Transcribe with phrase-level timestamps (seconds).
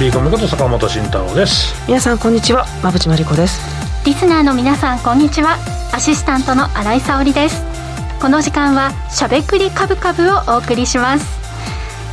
[0.00, 3.60] さんこんにちはビーコミこと坂本慎太郎です皆さんこんにちは馬淵真理子です
[4.06, 5.58] リスナーの皆さんこんにちは
[5.92, 7.62] アシスタントの新井沙織です
[8.18, 11.26] この時間はしゃべくりカブカブをお送りします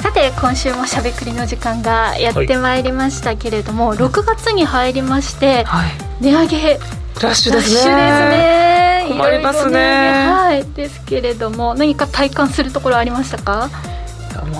[0.03, 6.79] さて今週もしゃべくりの時間がやってまいりましたけれども、はい、6月に入りまして、はい、値上げ
[7.23, 7.75] ラッシュですね。
[7.75, 9.05] ですね。
[9.09, 9.71] 困りますね。
[9.71, 10.63] ねはい。
[10.75, 13.71] ですけれども、何か体感するところありましたか？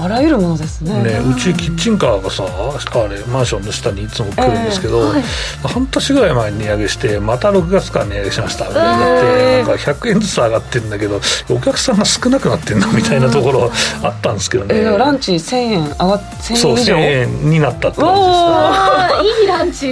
[0.03, 1.01] あらゆるものですね。
[1.03, 5.23] ねうちキッチンカーがさあれマンションの下にいつも来るんですけど、えーはい、
[5.63, 8.67] 半年ぐらい前に値上げしてまた6月から値上げしました。
[8.67, 9.57] みたいになって、え。
[9.63, 13.71] ー、なんか100円ずつ上がってるんだけどお客さんが少なくなってんのみたいなところ
[14.03, 19.87] あったんですけどね、えー、ランチ1000円上がっ1000円そう1000円になったって感じですいいランチ、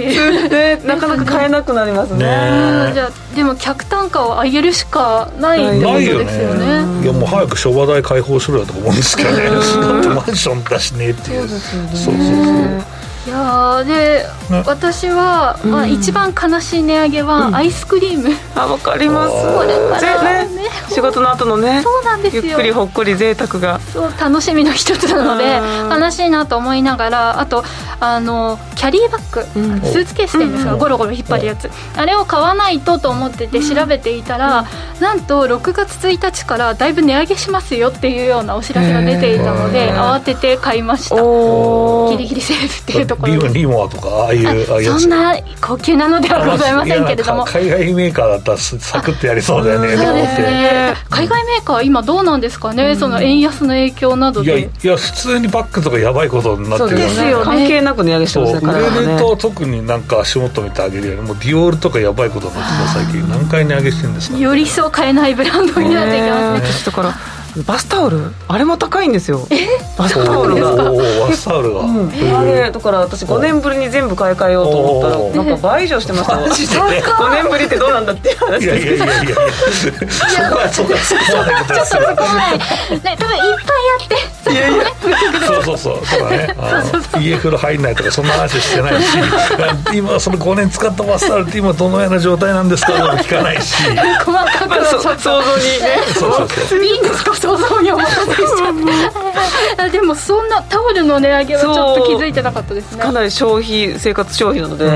[0.50, 2.18] ね、なかなか買えなくなりますね。
[2.18, 7.02] ねじゃでも客単価を上げるしかないってことですよね。
[7.02, 9.50] いやもう早く商売代開放しろよと思うんですけどね。
[9.50, 9.50] だ
[9.98, 11.40] ってマンションだしねっていう。
[11.40, 11.88] そうですよね。
[11.92, 12.96] そうそうそう。
[13.26, 19.32] いやで、ね、私は、まあ、一番悲しい値上げはアイスクリーム、うん、あわかります。
[19.32, 20.54] これからね。
[20.54, 21.82] ね仕事の後のね。
[21.82, 22.42] そうなんですよ。
[22.44, 23.80] ゆっくりほっこり贅沢が。
[23.80, 25.60] そう楽しみの一つなので
[26.04, 27.64] 悲しいなと思いながらあと
[28.00, 34.66] あのキャリーバッグ、うん、スーツケースっていうんですか、うん、ゴロゴロ引っ張るやつ、あれを買わないとと思ってて調べていたら、
[35.00, 41.16] なんと6月1日からだいぶ値上げしますよっていうようなお知らせが出ていたので慌てて買いました。
[41.16, 47.44] ギリギリセーフっていうところリモアとかああいうああいうそんな高級なのではございませんけれども。
[47.44, 50.94] 海外メーカーだったらサクッとやりそうだよねそうですね。
[51.10, 54.58] 海外メーカー今どうなんですかね、その円安の影響などで。
[54.58, 57.44] いやいや普通にバッグとかやばいことになってるよね。
[57.44, 66.84] 関係なく値上げしてますね売れると特になんか足元見てあげるよりもディオールとかやばいことになって最近何回値上げしてるんですか、よりそう買えないブランドになっていきますね。
[66.86, 67.14] だから
[67.64, 69.46] バスタオルあれも高いんですよ。
[69.96, 70.76] バスタオルが。
[70.76, 76.38] バスタオルが、うん、あれだから私5年ぶりに全部買い替えようと思ったらなんか倍以上してました。
[76.40, 78.28] よ5年ぶりってどうなんだって。
[78.28, 79.04] いう話いやいやいや。
[79.06, 82.48] いやそこはそこはそこはちょっとそこま
[82.90, 84.84] でね多分いっぱいあっていやいや。
[85.46, 86.06] そうそうそう。
[86.06, 86.54] そうだね
[87.20, 89.18] 家風呂入んないとかそんな話してないし。
[89.94, 93.74] 今その5年使ったバスタオルって今どのような状態なんですかとか聞かないし。
[94.24, 95.98] 細かく想像にね。
[96.14, 96.84] そうそうそう。
[96.84, 99.90] いいんですか想像にお任せしちゃって。
[99.90, 103.02] でもそんなタオルの値上げはちょっと気づいてなかったですね。
[103.02, 104.86] かなり消費生活消費なので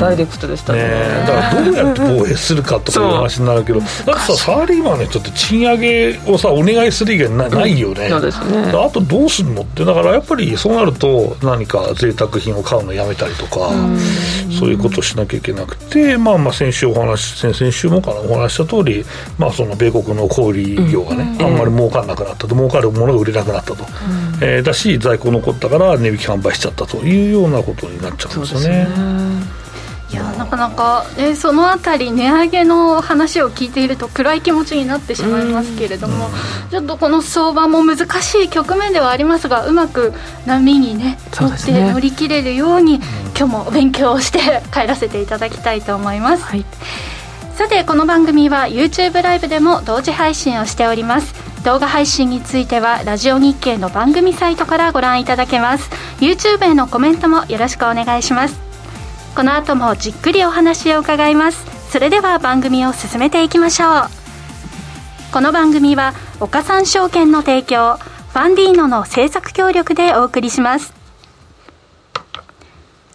[0.00, 1.24] ダイレクトでしたね。
[1.26, 8.72] だからどうやって防衛するかとかいう話になるけどだってさサラリーマンの人って賃上げをさお願いする以外なないよね、そうですね。
[8.74, 13.70] あとどうすんのってだからやっぱりそうなると何か贅沢品を買うのやめたりとか
[14.58, 19.04] そういうことをしなきゃいけなくてまあまあ先週お話先々週もかなお話した通り
[19.38, 23.84] まあその米国の小売業がね、あんまり儲かんなくなったと儲かるものが売れなくなったと、うん、
[24.42, 29.59] えー、だし在庫残ったから値引き販売しちゃったというようなことになっちゃうんですよね。
[30.12, 36.30] いやなかなか、えそのあたり値上げの話を聞いていると暗い気持ちになってしまいますけれども、
[36.70, 40.12] ちょっとこの相場も難しい局面ではありますがうまく
[40.46, 42.96] 波にね乗って乗り切れるように、
[43.38, 44.40] 今日もお勉強をして
[44.72, 46.44] 帰らせていただきたいと思います。
[46.44, 46.64] はい。
[47.54, 51.34] さてこの番組は YouTube ライブでも同時配信をしております。
[51.62, 55.90] 動画配信についてはラジオ日経の番組サイトからご覧いただけます。
[56.20, 58.69] YouTube へのコメントもよろしくお願いします
[59.34, 61.64] この後もじっくりお話を伺います。
[61.90, 64.08] それでは番組を進めていきましょう。
[65.32, 70.92] この番組は岡三証券の提供ファンディーノの制作協力でお送りします。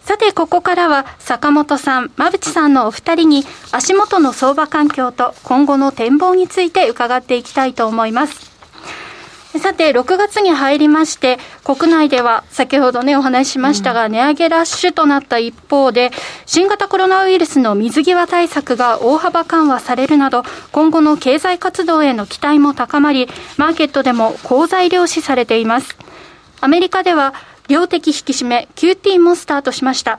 [0.04, 8.55] さて、ここからは坂本さん、馬淵さんのお二人に足元の相場環境と今後の展望について伺っていきたいと思います。
[9.58, 16.10] さて、6月に入りまして、国内では先ほどね、お話ししましたが、うん、値上げラッシュとなった一方で、
[16.46, 20.42] 新型コロナウイルスの水際対策が大幅緩和されるなど、
[20.72, 25.96] 今後の経済活動への期待も高まり、マーケットでも好材料視されています。
[26.60, 27.34] アメリカでは
[27.68, 30.18] 量的引き締め QT もスタートしました。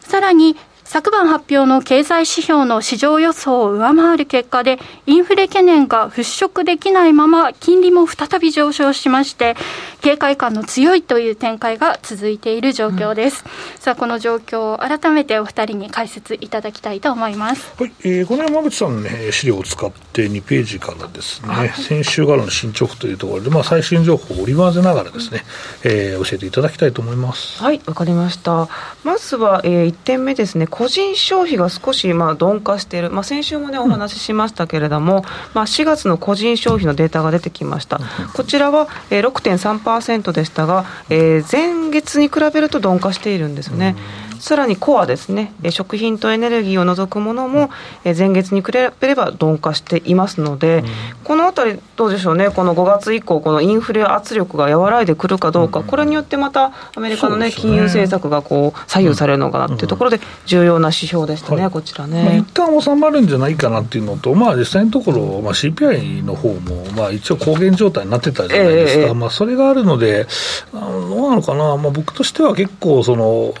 [0.00, 9.56] さらに昨晩発表の経済指標の市場予想を上回る結果で、インフレ懸念が払拭できないまま、金利も再び上昇しまして、
[10.00, 13.44] 警戒感の強いという展開が続いている状況です。
[13.44, 17.74] うん、さあ、この状況を改めてお二人に解説いただきたいと思います。
[17.76, 25.42] はい、えー、この山口さんの、ね、資料を使って2ページからですね、はい、先週からの進捗というところで、まあ、最新情報を織り交ぜながらですね、
[25.82, 27.60] えー、教えていただきたいと思います。
[27.60, 28.68] はい、わかりました。
[29.02, 35.22] まずは、えー、1点目ですね、個人消費が少しまあ鈍化している、まあ、先週もね、お話ししましたけれども、うん、
[35.54, 37.98] まあ、4月の個人消費のデータが出てきました、
[38.34, 43.96] こちらは6.3%でしたが、えー、前月に比べると鈍化しているんですね。
[44.20, 47.70] うんさらにコアですね、食品とエネルギーを除くものも、
[48.04, 50.84] 前月に比べれば鈍化していますので、うん、
[51.24, 57.52] このあたり、どうでしょうね、この5月以降、このインフレ圧力が和らいでくるかどうか、これによってまたアメリカのね、ね。
[57.52, 62.24] 金融政策がこう左右されるのかなっていうところで、重要な指標でしたね、はい、こちらね。
[62.24, 70.26] まあ、一旦収まるんじゃないかなっていうのと、まあ、実際のところ、まあ、CPI の方もまあ一応、高原状態になってたじゃないですか、えー、まあ、それがあるので、
[70.72, 73.54] どうなのかな、まあ、僕としては結構その、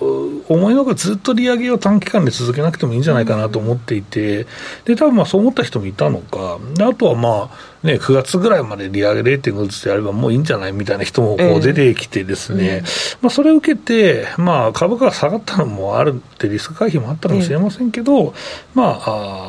[0.48, 4.46] 思いのほかずっと利上げを短期間で続けなくてもいいんじゃないかなと思っていて、
[4.84, 18.32] で多分まあそう思った人もいたのか、あとはまあ、ね、9月ぐらいまで利上げ0.5ずつやればもういいんじゃないみたいな人もこう出てきてですね、えー、まあ、それを受けて、まあ、株価が下がったのもあるってリスク回避もあったかもしれませんけど、えー、
[18.74, 19.00] ま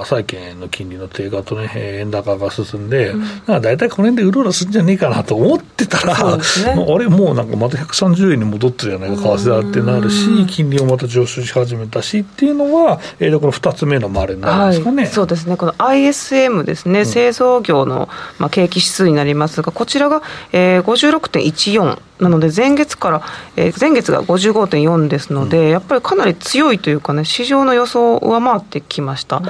[0.01, 6.43] あ、債券の金利の低下とね、円高が進んで、うん、大体この辺でうろうろするんじゃねえかなと思ってたら、ね、
[6.75, 15.03] あれ、もうなんかまた130円に戻ってるじゃないか、為替だってなるし、金利もまた上昇し始めたしっていうのは、えー、この2つ目の丸になるんですかね。
[15.03, 15.57] はい、そうですね。
[15.57, 20.21] この ISM ですね、製造業の、まあ、景気指数になりますが、こちらが、
[20.51, 23.21] えー、56.14なので、前月から、
[23.55, 29.41] えー、前月が55.4ですので、うん、やっぱりかなり強いというかね、市場の予想を上回ってきました。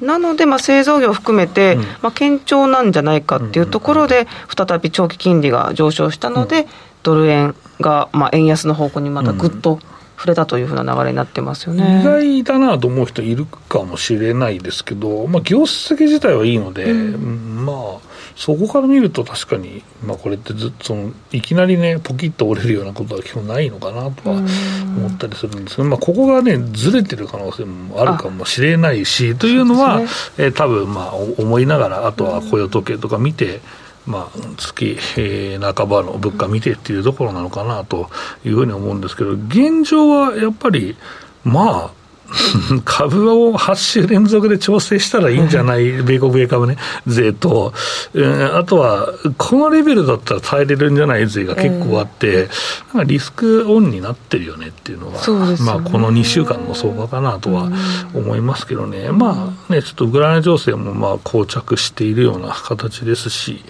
[0.00, 4.26] うん、なので、まあ、製造業を含めて、うん、まあ、堅調なんじゃないかっていうところで、
[4.56, 6.66] 再び長期金利が上昇したので、
[7.02, 9.78] ドル円が、まあ、円安の方向にまたぐっと、
[10.16, 12.00] 触れたというふうな流れになってますよね。
[12.00, 30.06] 意外だなと思う人いるかもしれないですけど、まあ、業績自体はいいので、うん、まあそこから見ると確かに、まあ、これってずっとそのいきなりねポキッと折れるようなことは基本ないのかなとは思ったりするんですけど、まあ、ここがねずれてる可能性もあるかもしれないしというのは、ね。
[30.38, 33.60] えー、多分まあ思いながらあとは雇用統計とか見て、
[34.04, 38.10] まあ、月、えー、半ばの物価見てっていうところなのかなと
[38.44, 40.96] いうふうに思うんですけど現状はやっぱり
[41.44, 42.03] まあ
[42.84, 46.76] 株を8週連続で調整したらいいんじゃない、 米国米株ね、
[47.06, 47.72] 税と、
[48.14, 51.26] えー、あとは、このレベルだったら耐えれるんじゃない？
[51.28, 52.48] 税が結構あって、
[52.94, 57.70] えー、リスクオンになってるよねっていうのは、ね、まあ、この2週間の相場かなとは
[58.14, 63.64] 思いますけどね、まあね、ちょっとウクライナ情勢もまあ膠着しているような形ですし、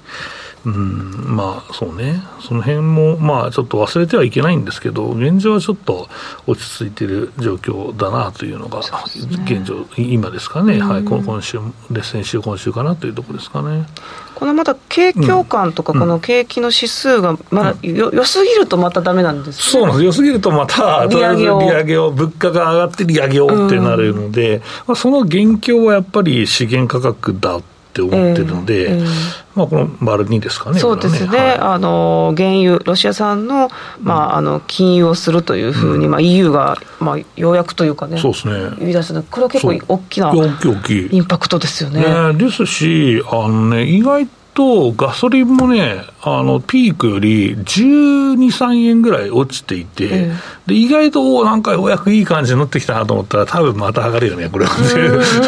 [0.67, 6.09] うん、まあそうね、その辺もまあちょっと忘れてはいけないんですけど、現状はちょっと
[6.47, 11.59] 落ち着いている状況だなというのが、現状、今ですかね、はい、今週
[11.91, 13.87] で先週、今週かなというところですかね。
[14.35, 21.61] このまた景況感とか、この景気の指数がまだよ、よすぎるとまただめなんです、ね、そうなんです、よすぎるとまた、 利上げを。
[21.61, 27.61] 利上げを、物価が上がって利上げをってなるので、まあ、その元凶はやっぱり資源価格だ
[27.95, 29.07] って思ってるので、えーえー、
[29.55, 31.39] まあ、この丸2ですかね、そうですね、ね。
[31.39, 33.71] はい、あの原油、ロシア産の,、
[34.03, 38.77] まあ、あの禁輸をするというふうに、うん、まあ、EU が、まあ、ようやくというかね、そうですね。
[38.81, 42.01] 言い出したこれは結構大きなインパクトですよね。
[42.01, 50.37] ねですしあの、ね、意外とと、ガソリンもね、あの、ピークより12、3円ぐらい落ちていて、うん、
[50.67, 54.71] で、意外と、なんかようやくいい感じになってきたなと思ったら、多分また上がるよね、これは。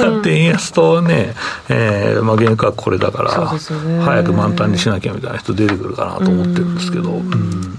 [0.01, 1.35] だって円安とね、
[1.69, 7.13] えー、まあ原価これだから、ね、早く満タンにしなきゃみたいな人出てくるかなと思ってるんですけど。
[7.13, 7.79] うん。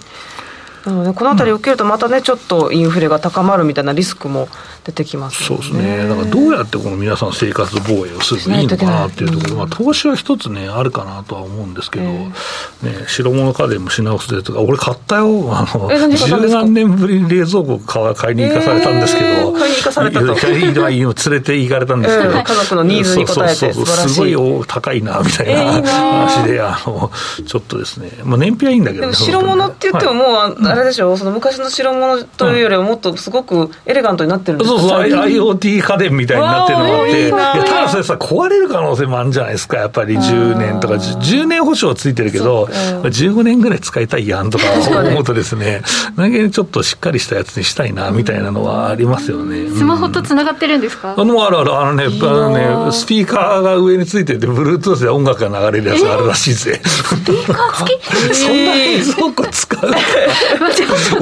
[0.88, 4.48] なので、このあたり受けると、またね、ちょっとインフレが高まるみたいなリスクも
[4.88, 20.28] 出てきます、ね、そうですね、だからどうやってこの皆さん、生活防衛をすればいいのかなっていうところ、まあ、投資は一つね、あるかなとは思うんですけど、えー、ね、白物家電も品薄でとか、俺、買ったよ、あの十何年ぶりに冷蔵庫買いに行かされたんですけど、えー、買いに行かされたと。
[21.28, 25.92] 連れて行かれたんですけど、えー、家族のニーズに応えてすごい高いなみたいな
[26.28, 27.12] 話で、あの
[27.46, 44.66] ちょっとですね、まあ、燃費はいいんだけど、ね、でも白物って言っても、もう、あれでしょ、うその昔の白物というよりは、もっとすごくエレガントになってるんですか、そうそう、 IoT 家電みたいになってるのがあって、いやただそれさ、壊れる可能性もあるんじゃないですか、やっぱり10年とか、10年保証ついてるけど、15年ぐらい使いたいやんとか
[45.02, 45.82] 思うとですね、
[46.16, 49.70] 何気にちょっとしっかりしたやつにしたいなみたいなのはありますよね。
[49.70, 56.80] スマホとつながってるんですか、あのあるある、あのね、あのね、スピーカーが上についてて、Bluetooth で音楽が流れるやつがあるらしいぜ。
[56.84, 57.94] スピーカー付
[58.30, 58.36] き？
[58.36, 59.92] そんな冷蔵庫使う？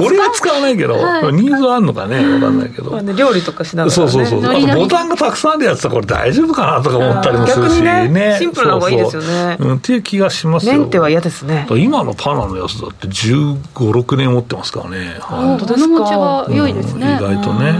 [0.00, 0.96] 俺は使わないけど、
[1.30, 3.00] ニーズはあるのかね、わかんないけど。
[3.16, 4.44] 料理とかしながら、そうそうそう。
[4.44, 8.08] あとボタンがたくさんあるやつはこれ大丈夫かなとか思ったりもするしね。
[8.08, 9.56] ねシンプルな方がいいですよね。
[9.58, 10.72] うん、っていう気がしますよ。
[10.72, 11.66] メンテは嫌ですね。
[11.70, 15.16] 今のパナのやつだって15、6年持ってますからね。
[15.20, 15.88] 本当ですか。
[15.88, 17.16] 持ちが良いですね。
[17.16, 17.74] 意外とね。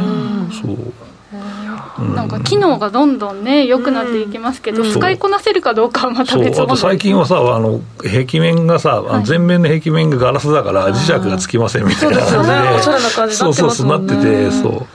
[0.63, 0.77] そう。
[1.99, 14.87] なんか機能がどんどんね良くなっていきますけど、使いこなせるかどうかはまた別あと最近はさあの壁面がさ、はい、前面の壁面がガラスだから磁石がつきませんみたいな感じで、そうそうそうなっててそう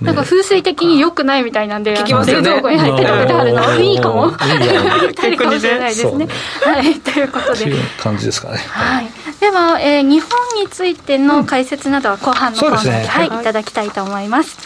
[0.00, 6.28] なんか風水的に良くないみたいなんで、冷蔵庫に入ってるメタルのいいかも、いいかもしれないですね。
[6.64, 7.64] はい、 ということで。
[7.64, 8.58] いう感じですかね。
[8.68, 9.10] はい。
[9.40, 10.30] では、えー、日本
[10.62, 14.56] についての解説などは後半のコーナーで、はい、いただきたいと思います。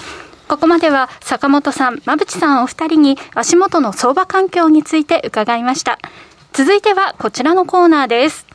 [0.48, 5.98] ここまでは坂本さん、馬淵さんお二人に足元の相場環境について伺いました。
[6.52, 8.51] 続いてはこちらのコーナーです。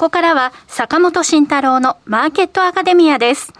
[0.00, 3.52] ここからは坂本慎太郎のマーケットアカデミアです。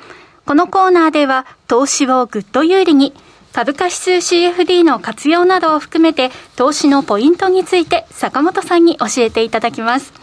[0.47, 3.13] このコーナーでは投資をぐっと有利に
[3.53, 10.15] 株価指数 CFD の活用などを含めて投資のポイントについて坂本さんに教えていただきます。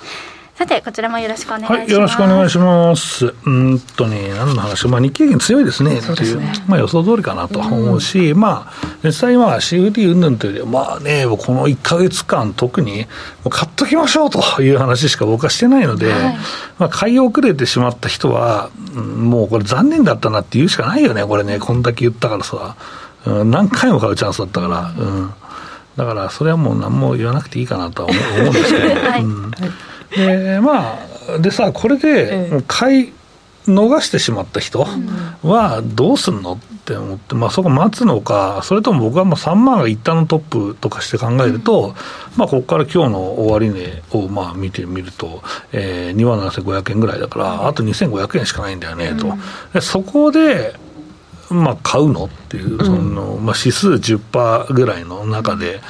[0.58, 1.80] さて、こちらもよろしくお願いします。
[1.82, 3.32] はい、よろしくお願いします。
[3.46, 13.06] うんとね、何の話、まあ、日経平均強いですね、っていう、ね、まあ、予想通りかなと思うし、うん、まあ、実際は CFD 云々というよりは、まあね、この1か月間、特に、
[13.52, 16.38] 買っときましょうという話しか僕はしてないので、はい、
[16.80, 22.76] まあ、買い遅れてしまった人は、うん、もうこれ残念だったなって言うしかないよね、これね、こんだけ言ったからさ。
[23.28, 25.34] うん、何回も買うチャンスだったから、うん、
[25.98, 29.52] だからそれはもう何も言わなくていいかなとは思うんですけど、 はい、うん、
[30.16, 31.00] でま
[31.30, 33.14] あでさこれで買い
[33.66, 34.86] 逃してしまった人
[35.44, 36.54] はどうすんの？
[36.54, 41.96] って思って、まあ、そこ待つのか、それとも僕はもう3万が一旦のトップとかして考えると、
[42.38, 49.34] まあ、ここから今日の終値をまあ見てみると、えー、2万7500円ぐらいだから、あと2500円しかないんだよねと。
[49.74, 50.76] でそこで
[51.50, 55.82] まあ、買うのっていう、そのまあ、指数10%ぐらいの中で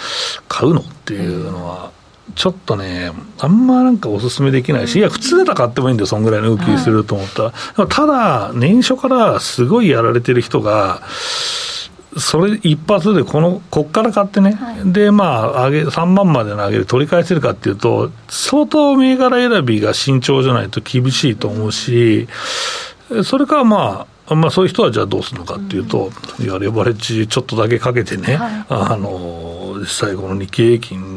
[0.48, 1.92] 買うのっていうのは、
[2.38, 7.88] ちょっとね、あんまなんかお勧めできないし、いや、普通だったら買ってもいいんだよ、そんぐらいの動きすると思ったら。
[7.88, 11.02] ただ、年初からすごいやられてる人が、
[12.16, 22.28] それ一発でこの、こっから買ってね、はい、で、まあ、上げ、3万までの上げで取り返せるかっていうと、相当銘柄選びが慎重じゃないと厳しいと思うし、
[23.24, 31.17] それかまあ、まあ、そういう人はじゃあどうするのかっていうと、うん、いわレバレッジちょっとだけかけてね、はい、あの実際、この日経平均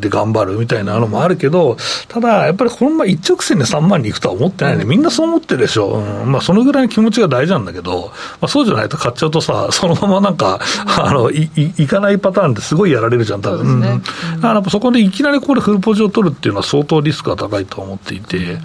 [0.00, 1.76] で頑張るみたいなのもあるけど、
[2.08, 6.32] ただ、やっぱりこのまま一直線で3万にいくとは思ってないね、みんなそう思ってるでしょ、うん。
[6.32, 13.88] まあ、そのぐらいの気持ちが大事なんだけど、まあ、そうじゃないと買っちゃうとさ、そのままなんか、あのいいいかないパターンってすごいやられるじゃん、多分、ね、
[14.34, 18.58] うん、だからそこでいきなりこれ、フルポジを取るっていうのは相当リスクが高いと思っていて、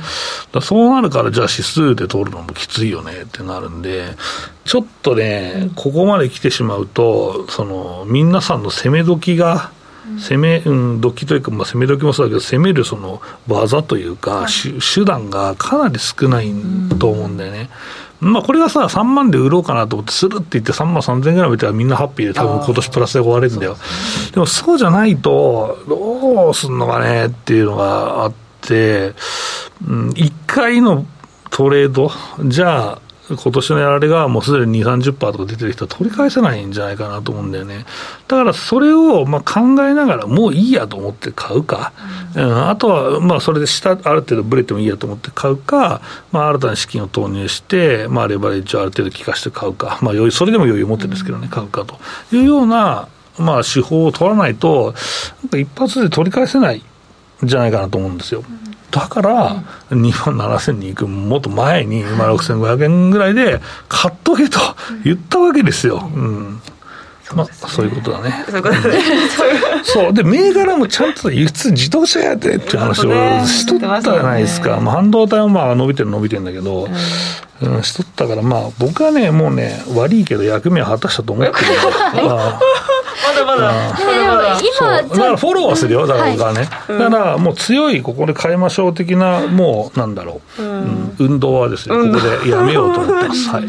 [0.61, 4.15] そうなるから、じゃあ指数で取るのもきついよねってなるんで、
[4.65, 9.71] ちょっとね、ここまで来てしまうと、その皆さんの攻め時が、
[10.19, 14.49] 攻め、うん、時というか、まあ、攻め時もそうだけど、攻めるその技というか、はい、
[14.81, 16.51] 手段がかなり少ない
[16.99, 17.69] と思うんだよね。
[18.19, 23.77] まあ、これがさ、3万で売ろうかなと思って、するって言って3万3000円ぐらい見たらみんなハッピーで、多分今年プラスで終われるんだよ。
[24.31, 29.13] でもそうじゃないと、どうすんのかねっていうのがあって、
[29.87, 31.05] うん、1回の
[31.49, 32.11] トレード、
[32.45, 33.01] じゃあ、
[33.35, 37.85] 今年のやられがもうすでに2、30%とか出てる人は取り返せないんじゃないかなと思うんだよね。
[38.27, 41.93] だからそれをまあ考えながら、もういいやと思って買うか、
[42.35, 51.99] うん、あとはまあそれで下、ある程度ぶれてもいいやと思って買うか、まあ、新たな資金を投入して、まあ、レバレッジをある程度効かして買うか、まあ、それでも余裕を持ってるんですけどね、買うかと。
[52.31, 53.07] いうような、
[53.37, 54.93] まあ、手法を取らないと、
[55.43, 56.83] なんか一発で取り返せない
[57.43, 58.43] んじゃないかなと思うんですよ。
[58.91, 64.59] だから、2万7000に行くもっと前に、今6500円ぐらいで買っとけと
[65.03, 66.09] 言ったわけですよ。
[66.13, 66.61] うん
[67.35, 68.45] まあ、そういうことだね。
[68.47, 69.01] そういうことだね。
[69.83, 70.13] そう。
[70.13, 74.79] で、銘柄もちゃんと輸出自動車やでっていう話をしとったじゃないですか。
[74.81, 76.89] まあ、半導体はまあ伸びてる伸びてるんだけど、
[77.61, 81.57] うん、しとったから、まあ、僕はね、もうね、悪いけど役目は果たしたと思ってる。
[83.23, 86.69] まだまだ、まだ今、だからフォローはするよ、だから僕はね。
[86.87, 90.61] だからもう強い、ここで変えましょう的な、もうなんだろう、
[91.19, 93.49] 運動はですね、ここでやめようと思ってます。
[93.49, 93.63] はい。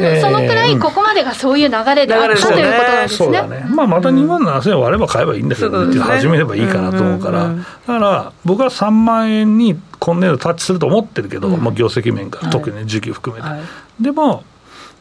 [0.00, 3.26] で、そのくらいここまでがそういう流れであったということなんですね。
[3.26, 3.66] そうだね。
[3.68, 7.54] まあまた2万7000円割れば買えばいいんだけど、始めればいいかなと思うから、だ
[7.86, 13.48] から僕は3万円に今年度タッチすると思ってるけど、まあ業績面から、特に時期含めて。
[14.00, 14.44] でも、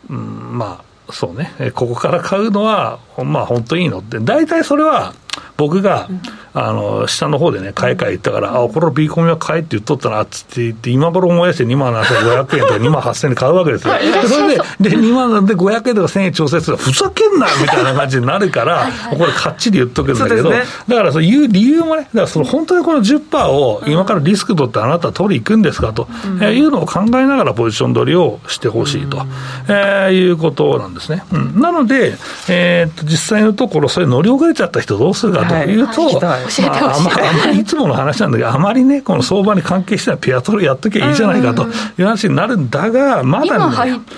[0.09, 5.13] うん、まあ、そうね、ここから買うのは、まあ本当いいのって、大体それは
[5.57, 6.09] 僕が、
[6.53, 13.93] あの下の方でね、買い替え言ったから、あこれ、ビーコミは買えって言っとったなっつって言って、今頃思い出して2万7500円とか2万8000円で買うわけですよ。
[14.27, 18.87] それで、で2万で500円とか1000円調整するふざけんなみたいな感じになるから、
[19.17, 29.23] これ、かっちり言っとくんだけど、ね、だからそういう理由もね、だからその本当にこの10%を今からリスク取ってあなたは取り行くんですかと、うん、えー、いうのを考えながらポジション取りをしてほしいと、うん、
[29.67, 31.23] えー、いうことなんですね。
[31.31, 32.15] うん、なので、
[32.49, 37.03] えー、実際のところ、それ乗り遅れちゃった人どうするかというと、はいはい。
[37.03, 41.67] まあ、あまりいつもの話なんだけど、あまりね、この相場に関係してはペアトロやっときゃいいじゃないかとい
[42.01, 43.69] う話になるんだが、まだ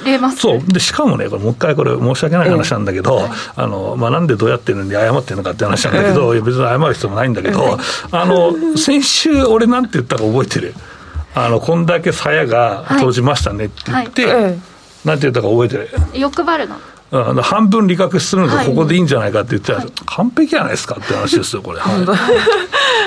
[0.05, 0.59] ね、そう。
[0.67, 7.77] でしかもね、これ、もう一回これ、申し訳ない話なんだけど、えー、あのまあ、なんでどうやってるんで謝ってるのかって話なんだけど、えー、別に謝る必要もないんだけど、
[8.11, 10.73] あの先週、俺なんて言ったか覚えてる？
[11.33, 14.61] あのこんだけ鞘が閉じましたねって言って、はいはい、
[15.05, 15.89] なんて言ったか覚えてる？
[16.13, 16.75] 欲張るの
[17.12, 21.80] うん、半分利確するので、ここでいいんじゃないかって言ってはい、完璧じゃないですかって話ですよ、これ。
[21.80, 21.91] は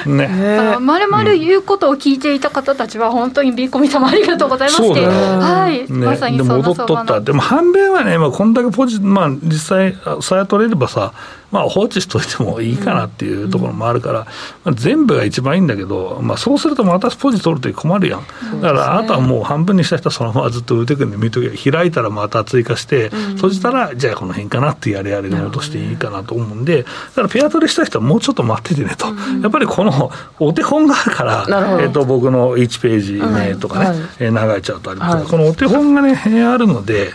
[0.07, 0.09] い。
[0.09, 11.13] ね、まるまる言うことを聞いていた方たちは、本当にビーコミ様ありがとうございますっていう、はい、ね、まさにそ戻っとった、でも半分はね、まあ、こんだけポジ、まあ、実際、さえ取れればさ、
[11.55, 14.27] まあ、放置しといてもいいかなっていうところもあるから、
[14.65, 31.45] まあ、全部が一番いいんだけど、まあ、そうするとまたポジ取ると困るやん、だからあなたはもう半分にした人はそのままずっと売ってくんで見とけ開いたらまた追加して、閉じたらじゃあこの辺かなってやれやれで戻していいかなと思うんで、だからペア取りした人はもうちょっと待っててねと、やっぱりこのお手本があるから、
[31.81, 37.13] えー、と僕の1ページ目とかね、え長いチャートありますが、このお手本がね、あるので、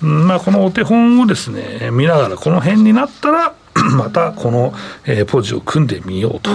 [0.00, 3.54] まあ、このお手本をですね見ながら、この辺になったら、
[3.96, 4.72] またこの、
[5.04, 6.50] えー、ポジを組んでみようと、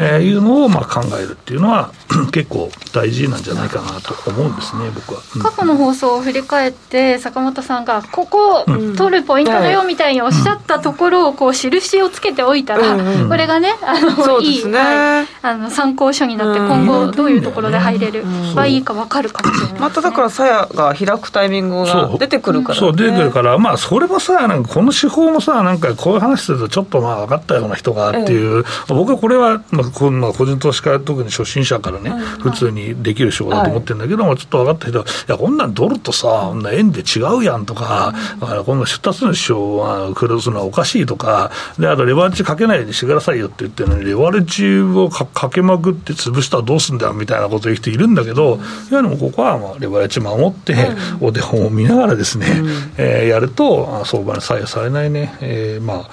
[0.00, 1.92] えいうのをまあ考えるっていうのは
[2.32, 8.64] 結構大事なんじゃないかなと思うんですね僕は、うん、過去の放送を振り返って坂本さんがここ
[8.96, 12.96] 取るポイントだよみたいにおっしゃったところをこう印をつけておいたら、
[13.28, 18.24] これがねあの、いい、はい、あの参考書になって今後どういうところで入れる
[18.54, 32.20] ばいいか分かるかもしれない、ね、まただからさやが開くタイミングが出てくるから、ね、そう出てくるからまあそれもさなんかこの手法もさなんかこういう話するとちょっとまあ分かったような人がっていう、ええ、僕はこれは、まあ、こんな個人投資家、特に初心者からね、うん、
[32.50, 50.76] 普通にできる手法だと思ってるんだけども、はい、ちょっと分かった人は、いや、こんなんドルとさ、こんな円で違うやんとか、うん、こんな出立の主張は黒すのはおかしいとか、であとレバレッジかけないようにしてくださいよって言ってるのに、レバレッジをかかけまくって潰したらどうすんだよみたいなこと言う人いるんだけど、うん、いやでもここはまあレバレッジ守って、
[51.20, 56.10] お手本を見ながらですね、うん、えー、やると、相場に左右されないね、えー、まあ、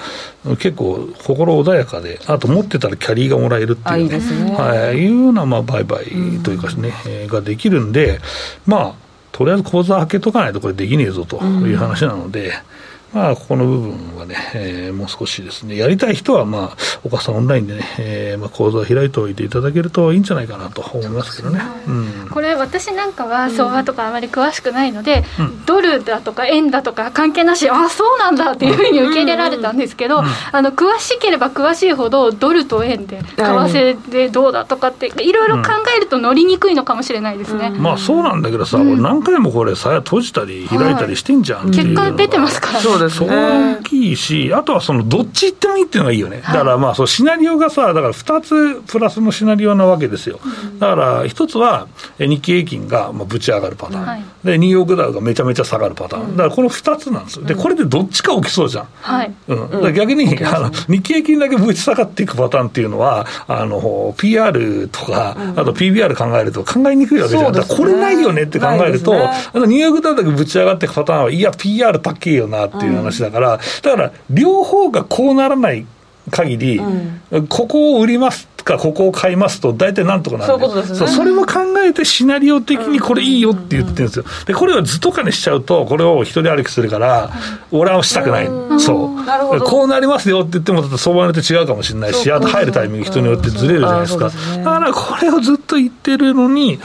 [0.58, 4.56] 結構心穏やかで、あと持ってたらキャリーがもらえるっていう、ね、いね。
[4.56, 6.06] はい、いうようなまあ売買
[6.44, 8.20] というかね、うん、ができるんで、
[8.66, 8.94] まあ、
[9.32, 12.48] とりあえず口座開けとかないとこれできねえぞという話なので。
[12.48, 12.79] うん
[13.14, 21.60] まあ、ここの部分はね、えー、もう少しですね、やりたい人は、まあ、お母さんオンラインでね、えーまあ、講座を開いておいていただけるといいんじゃないかなと思いますけどね。
[21.88, 37.72] うん、これ、私なんかは相場とかあまり詳しくないので、うん、ドルだとか円だとか関係なし、ああ、そうなんだっていうふうに受け入れられたんですけど、あの詳しければ詳しいほど、ドルと円で、為替でどうだとかって、いろいろ考えると乗りにくいのかもしれないですね。
[37.72, 42.99] まあ、そうなんだけどさ、何回もこれ、さや閉じたり開いたりしてんじゃん、はい、結果出てますからね。
[43.00, 43.80] そうですね。
[43.80, 50.40] 大きいし、あとはそのどっち行ってもいいっていうのがいいよね、だからまあそうシナリオがさ、だから2つプラスのシナリオなわけですよ、
[50.80, 59.34] だから一つは日経平均がまあぶち上がるパターン、はい、でニューヨークダウがめちゃめちゃ下がるパターン、だからこの2つなんですよ、でこれでどっちか起きそうじゃん、はい。
[59.48, 75.86] うん、逆にあの日経平均だけぶち下がっていくパターンっていうのは、あの PR とか、あと PBR 考えると考えにくいわけじゃん、これないよねって考えると、ね、あのニューヨークダウだけぶち上がっていくパターンは、いや、PR 高えよなっていう話だから、だから両方がこうならない
[76.30, 87.32] 限り、うん、ここを売りますか、ここを買いますと、大体なんとかなるそう、ね、それも考えて、シナリオ的にこれいいよって言ってるんですよ、でこれを図とかにしちゃうと、これを一人歩きするから、
[87.72, 88.50] 俺はしたくない、
[88.80, 89.60] そう。
[89.62, 96.80] こうなりますよって言っても、相場によって違うかもしれないし、あと入るタイミング、人によってずれるじゃないですか、だからこれをずっと言ってるのに、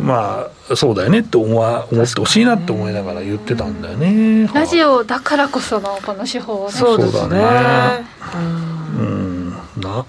[0.00, 4.46] まあ、そうだよねって思わ思ってほしいなって思いながら言ってたんだよね。
[4.52, 6.72] ラジオだからこそのこの手法をね。
[6.72, 8.06] そうだね。
[8.98, 10.04] うん、な。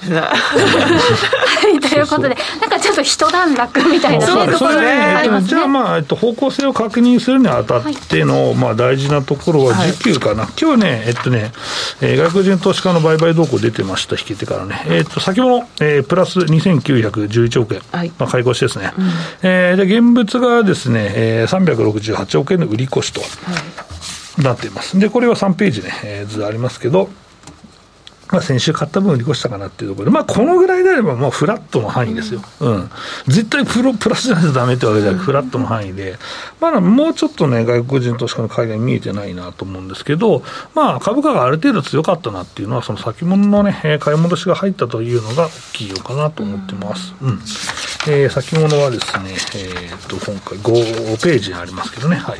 [0.00, 5.48] はい、ということで、なんかちょっと一段落みたいな、ね、ね、ところがありますね。
[5.48, 10.44] じゃあ、まあ、えっと、方向性を確認するにあたっての、はい、まあ、大事なところは需給かな。
[10.44, 11.52] はい、今日ね、えっとね、
[12.00, 14.84] えー、外国人投資家の売買動向出てました、引けてからね。
[14.86, 18.92] えっと、先物、えー、プラス2911億円、はい、まあ、買い越しですね。
[18.96, 19.10] うん、
[19.42, 21.74] えー、で、現物がですね、えー、
[22.14, 23.20] 368億円の売り越しと。
[24.38, 24.96] なっています。
[24.96, 27.10] で、これは3ページね、えー、図ありますけど、
[28.30, 32.42] まあ、先週買った分売り越したかなっていうところで、まあ、このぐらいであれば、まあ、フラットの範囲ですよ。
[32.60, 32.90] うん。
[33.26, 36.18] 絶対プロプラスじゃないとダメってわけじゃなくフラットの範囲で、
[36.60, 40.42] まだもうちょっとね、外国人投資家の海外見えてないなと思うんですけど、
[40.74, 47.14] まあ、株価がある程度強かったなっていうのは、その先物のね、買い戻しが入ったというのが大きいのかなと思ってます。
[47.22, 47.40] うん。
[48.06, 52.38] えー、先物はですね、えー、っと、今回5ページにありますけどね、はい。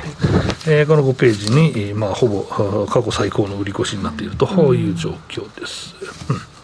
[0.66, 5.94] えー、この5ページに、えー、まあ、ほぼ過去最高の売り越しになっているという状況です。
[6.30, 6.58] うん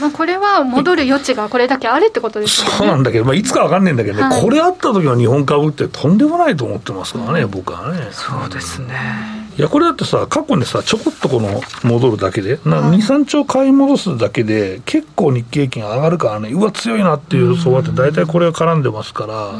[0.00, 2.70] まあ、これは戻る余地がこれだけあるってことですね。
[2.70, 8.08] そうなんだけど、まあ、いつか分かんないんだけどね、はい、これあった時の日本株ってとんでもないと思ってますからね、うん、僕はね。
[8.12, 9.35] そうですね。
[9.58, 19.52] いや、これだってさ、過去にさ、ちょこっとこの戻るだけで、な2、3兆買い戻すだけで、結構日経平均上がるからね、うわ、強いなっていう相場って、大体これが絡んでますから。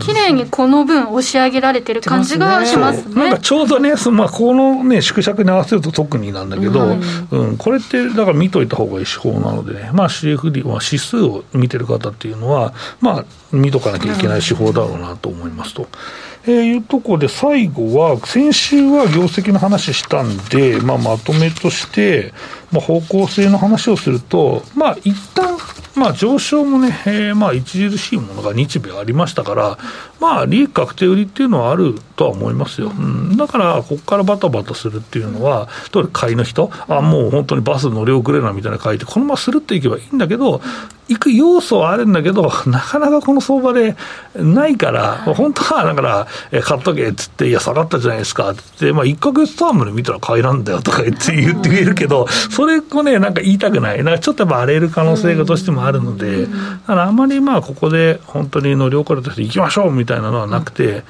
[0.00, 3.14] 綺麗、うん、にこの分押し上げられてる感じがしますね。
[3.14, 7.00] なんかちょうどね、そまあ、このね、縮尺に合わせると特になんだけど、うん、
[7.30, 15.88] うん、これって、だから見といた方がいい手法なのでね、まあ CFD、まあ、指数を見てる方っていうのは、まあ、見とかなきゃいけない手法だろうなと思いますと。
[16.48, 22.32] えー、いうとこで、最後は、先週は業績の話したんで、まあ、まとめとして、
[22.72, 25.58] まあ、方向性の話をすると、まあ、一旦
[25.94, 29.78] まあ、上昇もね、えー、まあ著しいものが日米ありましたから、
[30.20, 40.60] まあ、利益確定売りっていうのはあるとは思いますよ、うん、だから、ここからバタバタするっていうのは、とり買いの人、あもう本当にバス乗り遅れなみたいな書いて、このままするっていけばいいんだけど、
[41.06, 43.94] 行く要素はあるんだけど、なかなかこの相場で
[44.34, 56.48] ないから、本当はだから、え買っとけっつって、いや、下がったじゃないですかって、まあ、1か月タームで見たら買いなんだよとか言って言ってくれるけど、それをね、なんか言いたくない、なんかちょっとやっぱ荒れる可能性がどうしてもあるので、だ
[56.86, 61.04] からあまりまあ、ここで本当に乗り遅れた人、行きましょうみたいなのはなくて、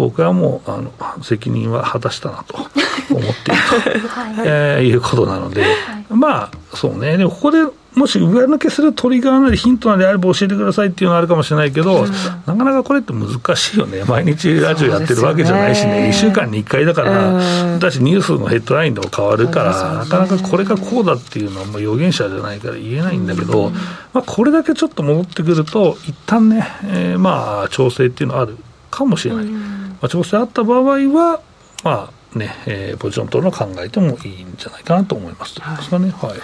[0.00, 2.70] 僕はもうあの責任は果たしたなと思っ
[3.10, 5.72] ていると、 はい、えー、いうことなので、はい、
[6.10, 7.16] まあそうね。
[7.16, 7.58] でもここで
[7.94, 16.08] もし上抜けするトリガーなりヒントなりあれば教えてくださいっていうのはあるかもしれないけど、うん、なかなかこれって難しいよね、毎日ラジオやってるわけじゃないしね、ね。
[16.08, 23.80] 1週間に1回だから、だしニュースのヘッドラインでも変わるから、なかなかこれがこうだっていうのは、もう預言者じゃないから言えないんだけど、うん、ま
[24.14, 28.56] あ、これだけちょっと戻ってくると、一旦ね、えー、まあ調整っていうのはある
[28.94, 29.44] かもしれない。
[29.44, 31.40] うん、まあ、調整あった場合は、
[31.82, 35.60] まあね、えー、ポジション取るの考えてもいいんじゃないかなと思います。
[35.60, 35.76] はい。
[36.10, 36.40] はい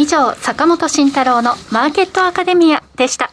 [0.00, 3.32] 以上、坂本慎太郎のマーケットアカデミアでした。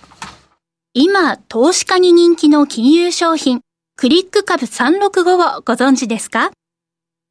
[0.93, 3.61] 今、投資家に人気の金融商品、
[3.95, 6.51] クリック株365をご存知ですか？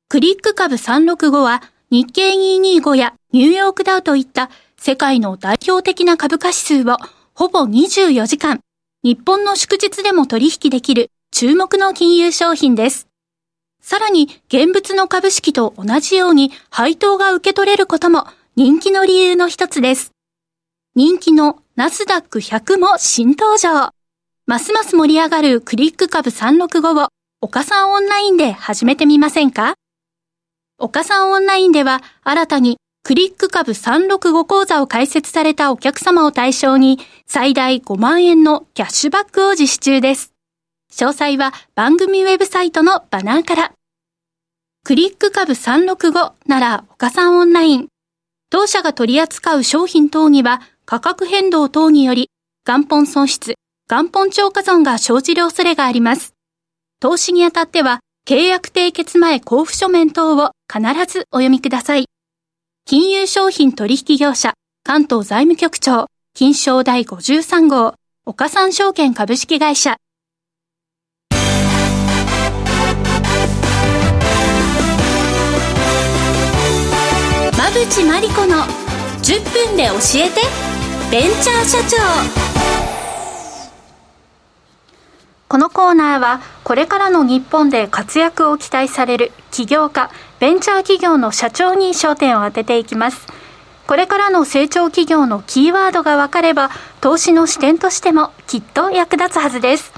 [0.08, 6.96] クリック株365は日経225やニューヨークダウといった世界の代表的な株価指数を
[7.34, 8.60] ほぼ24時間、
[9.04, 13.06] 日本の祝日でも取引できる注目の金融商品です。
[13.82, 20.12] さらに現物の株式と同じように配当が受け取れることも人気の理由の一つです。
[20.94, 23.90] 人気のナスダック100も新登場。
[24.46, 27.08] ますます盛り上がるクリック株365を
[27.42, 29.74] 岡さんオンラインで始めてみませんか？
[30.78, 40.32] 岡さんオンラインでは新たにクリック株365講座を開設されたお客様を対象に最大5万円のキャッシュバックを実施中です。
[40.90, 43.72] 詳細は番組ウェブサイトのバナーから。
[44.84, 47.88] クリック株365なら岡さんオンライン。
[48.48, 52.30] 当社が取り扱う商品等には価格変動等により
[52.66, 56.32] 元本損失、元本超過損が生じる恐れがあります。
[57.00, 62.06] 投資にあたっては契約締結前交付書面等を必ずお読みください。
[62.86, 67.94] 金融商品取引業者関東財務局長金賞第53号
[68.26, 69.96] 岡三証券株式会社。
[77.56, 78.64] 馬渕真理子の
[79.22, 80.42] 10分で教えて
[81.10, 82.53] ベンチャー社長。
[85.48, 93.26] このコーナーはこれからの日本で活躍を期待される起業家ベンチャー企業の社長に焦点を当てていきます。
[93.86, 96.70] これからの成長企業のキーワードが分かれば
[97.02, 99.92] 投資の視点としてもきっと役立つはずです。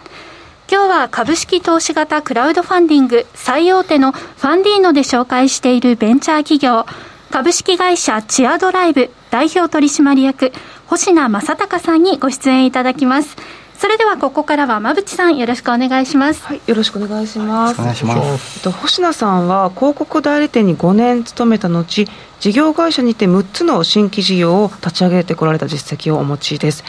[0.69, 6.85] 今日は株式投資型クラウドファンディング最大手のファンディーノで紹介しているベンチャー企業
[7.31, 10.53] 株式会社チアドライブ代表取締役
[10.87, 13.37] 星名正隆さんにご出演いただきます。
[13.79, 22.07] それではここからは馬淵さんよろしくお願いします、はい、よろしくお願いします、お願いします、えっと、星名さんは広告代理店に5年勤めた後
[22.41, 26.85] 事業会社にて6つの新規事業を立ち上げてこられた実績をお持ちです。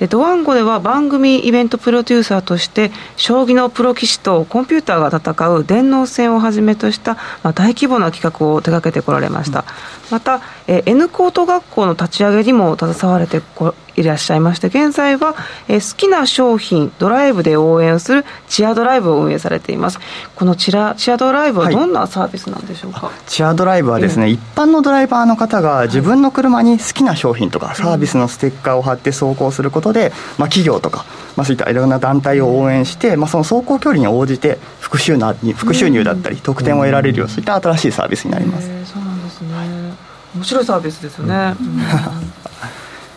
[0.00, 9.64] でドワンゴでは番組イベントプロデューサーとして将棋のプロ棋士とコンピューターが戦う電脳戦をはじめとした、まあ、大規模な企画を手掛けてこられました、うん、
[10.10, 15.34] また、えー、N コート学校の立ち上げにも携われてこいらっしゃいまして現在は、
[15.68, 19.98] えー、好きな商品ドライブで応援するチアドライブを運営されています。
[20.34, 31.04] このチラチアドライブはどんなサービスなんでしょうか、はい、チアドライブはですね、一般のドライバーの方が自分の車に好きな商品とかサービスのステッカーを貼って走行することで、まあ、企業とか、
[31.36, 38.68] まあ、そういったいろんな団体を応援して、まあ、その走行距離に応じて副収入副収入だったり得点を得られるようそういった新しいサービスになります。
[38.86, 39.68] そうなんですね、はい、
[40.36, 41.80] 面白いサービスですね、うん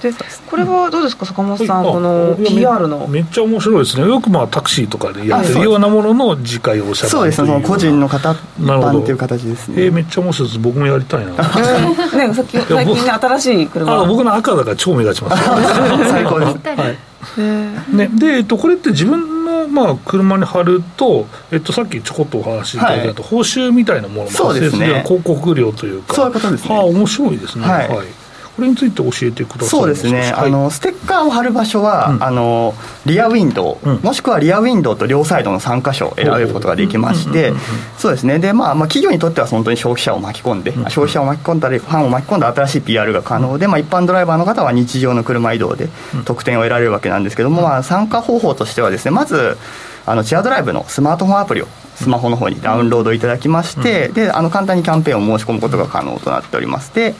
[0.03, 0.17] で
[0.49, 3.07] これはどうですか坂本さん、この PR の？
[3.07, 4.05] めっちゃ面白いですね。
[4.05, 7.41] よくまあタクシーとかでやってるようなものの次回をしゃべるそうです。
[7.41, 10.59] ねその個人の方版っていう形ですねえー、めっちゃ面白いです。
[10.59, 11.31] 僕もやりたいな、
[12.27, 13.93] ね、さっき最近ね新しい車。
[13.93, 15.43] あ僕の赤だから超目立ちます
[16.11, 17.95] 最高です、はい。
[17.95, 26.15] ね、で、えっと、これって自分の、まあ、車に貼ると、えっと、さっきちょこっとお話しいただいた、はい、報酬みたいなものも発生する、ね、広告料というか。
[26.15, 26.75] そういうことですね。
[26.75, 27.65] はあ面白いですね。
[27.65, 28.22] はい、はい
[28.55, 29.69] これについて教えてください。
[29.69, 32.73] そうですね、はい、あのステッカーを貼る場所は、うん、あの
[33.05, 37.53] リアウィンドウ、うん、もしくはリアウィンドウと両サイドの3箇所を選ぶことができまして、
[37.97, 38.39] そうですね。
[38.39, 45.89] で、まあ、まあ企業にとっては本当に消費者を巻き込んで、うん、消費者を巻き込んだりファンを巻き込んだ新しい PR が可能で、まあ、一般ドライバーの方は日常の車移動で
[46.25, 49.57] 得点を得られるわけなんですけども、まあ、参加方法としてはですねまず
[50.05, 57.15] あのチアドライブのスマートフォンアプリをスマホの方にダウンロードいただきまして、であの簡単にキャンペーンを申し込むことが可能となっておりますで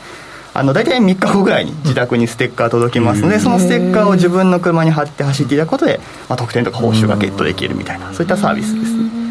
[0.55, 9.23] あの大体3日後ぐらいに自宅にステッカー届きますので、そのステッカーを自分の車に貼って走っていただくことで、まあ、特典とか報酬がゲットできるみたいなそういったサービスですね。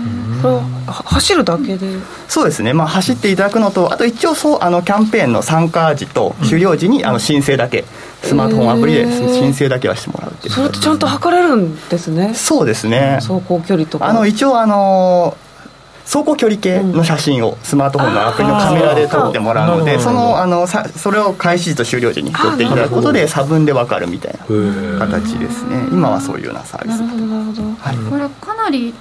[0.88, 1.86] 走るだけで？
[2.26, 7.84] そうですね、まあ、走っていただくのとあと一応そうあのキャンペーンの参加時と終了時にあの申請だけ
[8.22, 10.54] スマートフォンアプリで申請だけはしてもらうっていう。
[10.54, 12.34] それってちゃんと測れるんですね。
[12.34, 13.18] そうですね。
[13.20, 14.06] 走行距離とか。
[14.06, 15.36] あの一応あの
[16.04, 25.76] 走行距離計の写真をスマートフォンのアプリのカメラで撮ってもらうのでそのあのさそれを開始時と終了時に撮っていただくことで差分で分かるみたいな形ですね。
[25.92, 28.94] 今はそういうようなサービスなるほどなるほど、はい、これかなり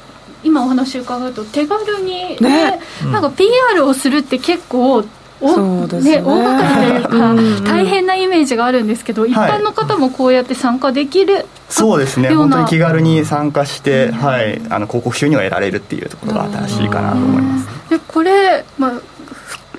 [0.43, 2.79] 今お話伺うと手軽にね、ね。
[3.05, 5.03] なんか PR をするって結構
[5.41, 12.29] そうですね、ね、大掛かりというか、大変なイメージがあるんですけど、一般の方もこうやって参加できる、そうですね。
[12.29, 19.10] 本当に気軽に参加して、はい、あの広告収入を得られるっていうところが新しいかなと思いますでこれ、まあ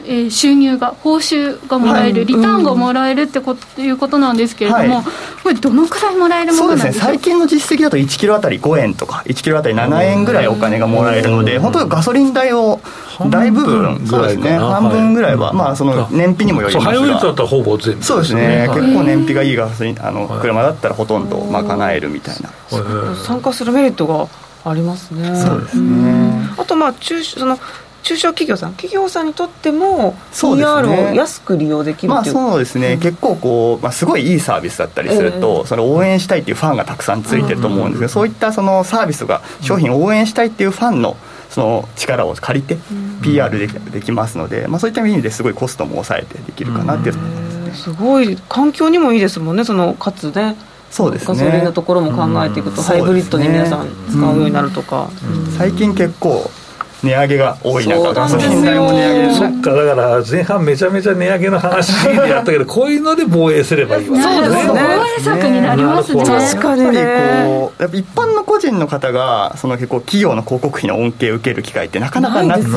[0.05, 5.05] えー、収入が報酬がもらえる、はい、リターンがもらえるってこと、いうことなんですけれども、はい、
[5.43, 12.81] これどのくらいもらえるものなんですか最近の実績だと1キロあたり5円とか1キロあたり7円ぐらいお金がもらえるので本当にガソリン代を
[13.31, 16.93] 大部分そうですね半分ぐらいは、まあその燃費にもよりますが。
[16.93, 18.05] ハイウェイだったらほぼ全部。
[18.05, 22.51] そうですね、結構燃費がいいガソリンあの車だったらほとんど賄えるみたいな。
[23.25, 24.29] 参加するメリットが
[24.65, 25.37] ありますね。
[25.37, 26.51] そうですね。
[26.57, 27.59] あとまあ中その
[28.03, 41.17] 中小企業さん企業さんにとっても PR を安く利用できるまあそうですね、うん、結構こう、まあ、すごいいいサービスだったりすると、えー、それを応援したいっていうファンがたくさんついてると思うんですけど、うん、そういったそのサービスが商品を応援したいっていうファンの
[41.51, 42.79] その力を借りて
[43.23, 48.39] PR でできますので、まあ、そういった意味ですごいコストも抑えてできるかなっていう、すごい。
[48.49, 50.57] 環境にもいいですもんねそのかつね。
[50.91, 55.09] そうですね、ガソリンのところも考えていくと、ハイブリッドに皆さん使うようになるとか、
[55.57, 56.51] 最近結構
[57.03, 64.63] 値上げが多い中ガソリン代も値上げそっかだから前半めちゃめちゃ値上げの話でやったけど こういうので防衛すればいいわけそうですね。
[64.69, 64.77] 防
[65.19, 66.25] 衛策になりますね。
[66.25, 72.71] 確かにこう一般の個人の方がその結構企業の広告費の恩恵を受ける機会ってなかなかなくて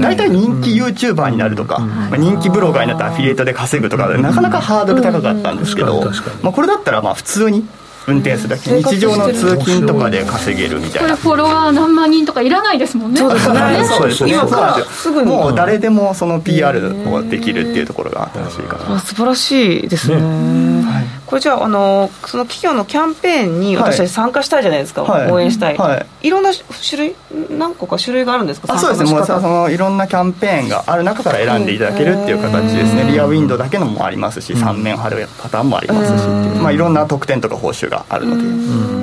[0.00, 6.02] 大体人気 YouTuber になるとか、まあ、人気ブロガーになったらアフィリエイトで稼ぐとかなかなかハードル高かったんですけど、
[6.42, 7.66] まあ、これだったらまあ普通に
[8.08, 11.16] 運転するだけ日常の通勤とかで稼げるみたいな。
[11.16, 13.18] これフォロワー何万人とかいらないですもんね。
[13.18, 13.84] そうですね。
[13.84, 14.28] そうです。
[14.28, 15.30] 今からすぐに。
[15.30, 26.50] もう誰でもその PR をできるっていうところが新しいかな素晴らしいですね、はい、これじゃああのその企業のキャンペーンに私たち参加したいじゃないですか、はい、応援したい、はい、いろんな
[26.88, 27.16] 種類
[27.50, 28.72] 何個か種類があるんですか？
[28.72, 29.10] あそうですね。
[29.10, 33.04] もうそのいろんなキャンペーンがある中から選んでいただけるっていう形ですね。
[33.10, 38.42] リアウィンドウだけのもありますし3面貼るパターンもありますしまあ、いろんな特典とか報酬があるので。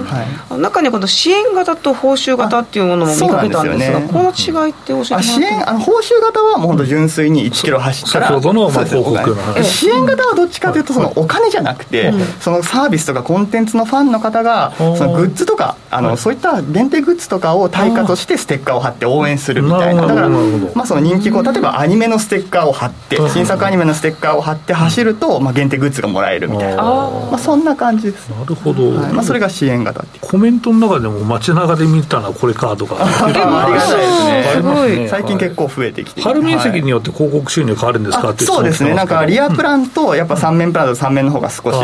[0.03, 20.07] はい、中にこの支援型と報酬型っていうものも見かけたんですが、ね、この違いって教えてもらって支援あの報酬型はもう本当純粋に1キロ走ったら、先ほどの広告の支援型はどっちかというとそのお金じゃなくて、そのサービスとかコンテンツのファンの方がそのグッズとかあの、そういった限定グッズとかを対価としてステッカーを貼って応援するみたいな。
[20.07, 26.83] だから、まあ、その人気こう例えばアニメのステッカーを貼って新作アニメのステッカーを貼って走ると、まあ、限定グッズがもらえるみたいな。
[26.83, 28.29] まあ、そんな感じです。
[28.29, 29.13] なるほど、はい。
[29.13, 35.07] まあ、それが支援型ってコメントの中でも街中で見たらこれかとかありがたいですね。
[35.09, 38.93] 最近結構増えてきて貼る面積によって広告収入変わるんですかってそうですね。
[38.93, 41.75] なんかリアプランとやっぱ3面プランと3面の方が少し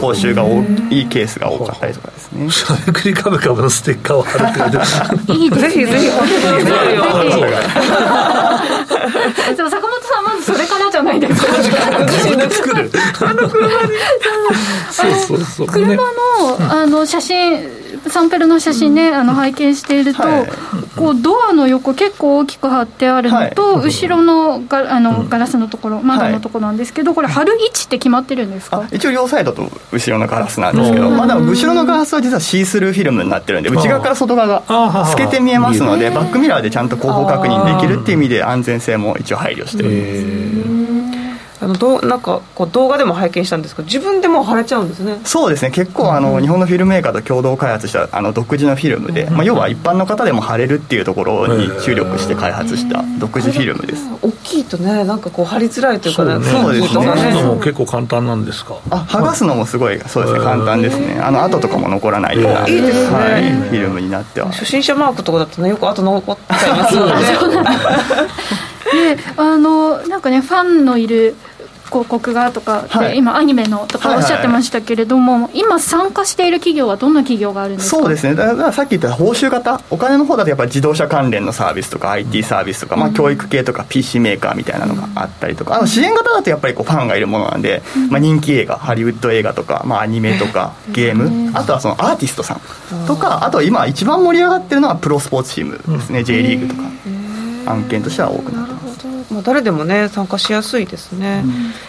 [0.00, 2.50] 報酬が大きいケースが多かったりとかですね。
[2.50, 7.40] しゃべくりカブカブのステッカーを貼るっていいぜひぜひ本当に。
[9.56, 11.48] でも坂本さんまずそれからじゃないですか。
[12.04, 12.90] 自分で作る。
[13.22, 13.96] あの車に。
[14.90, 15.66] そうそうそう。
[15.66, 16.02] 車の
[16.58, 20.46] あの写真サンプルの写真ね、あの拝見していると、はい、
[20.96, 28.88] こうドアの横結構大きく貼ってあるのと、はい、後ろのがあのガラスのところ窓のところなんですけどこれ貼る位置って決まってるんですか？
[28.92, 40.91] 一応両サイドと後ろのガラスなんですけど、まあ、でも後ろのガラスは実はシースルーフィルムになってるんで内側から外側が透けて見えますのでバックミラーでちゃんと後方確認できるっていう意味で安全性も一応配慮してるんです
[41.62, 45.20] あのどなんかこう動画でも拝見したんですけど自分でも貼れちゃうんですね。
[45.24, 45.70] そうですね。
[45.70, 57.00] 結構あの、うん、日本のフィルムメーカーと共同開発したあの独自のフィルムで、うん、まあ、要は一般の方でも貼れるっていうところに注力して開発した独自フィルムです、大きいとねなんかこう貼りづらいというかねそうですね。
[57.00, 58.74] 剥がすのも結構簡単なんですか？
[58.90, 60.40] あ剥がすのもすごいそうですね。
[60.40, 61.20] 簡単ですね。
[61.20, 64.50] あの跡とかも残らないような、いいですね、はい、フィルムになっては。
[64.50, 67.14] 初心者マークとかだとねよく跡残っちゃいますよね
[68.92, 71.34] であのなんかねファンのいる
[71.92, 77.98] 広告がとかはい、今アニメのとかおっしゃってましたけれども、はいはい、今参加している企業はどんな企業があるんですか？
[77.98, 78.34] そうですね。
[78.34, 79.80] だからさっき言った報酬型。
[79.90, 92.60] お金の方だとやっぱり自動車関連のサービスとか IT サービスとか、まあ、教育系とか PC メーカーみたいなのがあったりとかあの支援型だとやっぱりこうファンがいるものなんで、まあ、人気映画ハリウッド映画とか、まあ、アニメとかゲームあとはそのアーティストさん
[93.06, 96.24] とかあと今一番盛り上がってるのはプロスポーツチームですね。
[96.24, 96.82] J リーグとか。
[97.64, 98.91] 案件としては多くなってます
[99.30, 101.44] まあ、誰でもね参加しやすいですね、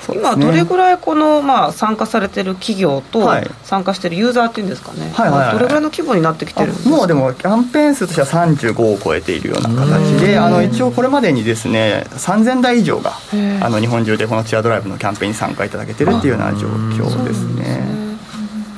[0.10, 3.30] うん、今どれぐらいこの、まあ、参加されてる企業と
[3.64, 6.90] 参加してるユーザーっていうんですかね、はいはいはい、どれぐらいの規模になってきてるんですか？
[6.90, 13.14] もうでもキャンペーン数としては35を超えているような形であの一応これまでにですね3000台以上が
[13.62, 17.93] あの日本中でこのチアドライブのキャンペーンに参加いただけてるっていうような状況ですね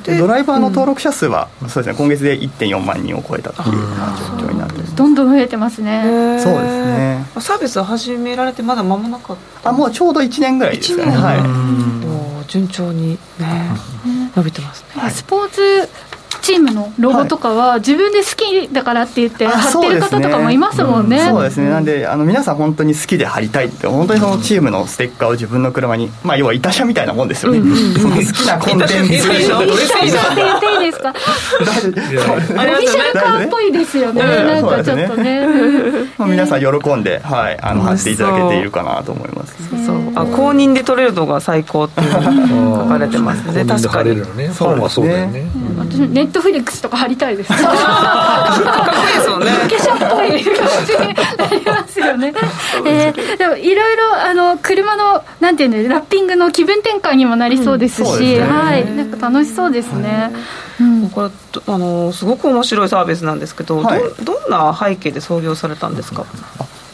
[0.06, 6.38] でドライバーの登録者数は、そうですね今月で1.4万人を超えたというような状況になってどんどん増えてますね。
[6.42, 7.26] そうですね。
[7.40, 9.70] サービスを始められてまだ間もなかった？
[9.70, 11.12] あもうちょうど1年ぐらいですかね。
[11.12, 12.46] はい。
[12.48, 13.18] 順調にね
[14.36, 15.10] 伸びてますね。
[15.10, 15.88] スポーツ
[16.46, 21.26] チームのロゴとかは自分で好きだからって言って貼ってる方とかもいますもんね。
[21.28, 21.68] そうですね。
[21.68, 27.58] なんであの皆さん本当に好きで貼りたいって本当にそのチームのステッカーを自分の車にまあ要は板車みたいなもんですよね、
[27.98, 34.22] その好きなコンテンツて言っていいですかオフィシャルカーっぽいですよね。
[34.22, 35.46] なんかちょっとね。
[36.24, 39.56] 皆さん喜んではいあの貼っていただけているかなと思います。
[39.84, 43.64] そうあ公認で取れるのが最高っていう書かれてますね。
[43.64, 44.22] 確かに。
[44.54, 45.44] そうだよね
[45.76, 47.52] 私ネットフリックスとか貼りたいです。
[47.52, 49.50] かっこいいですもんね。
[49.50, 52.34] 化粧っぽい感じになりますよね、
[52.86, 58.96] えー、でもいろいろあの車のなんていうのラッピングの気分転換にもなりそうですし、うんすね、はい。
[58.96, 60.32] なんか楽しそうですね、
[60.80, 61.30] うん、これ
[61.66, 66.24] あのすごく面白いサービスなんですけど、はい、どどんな背景で創業されたんですか、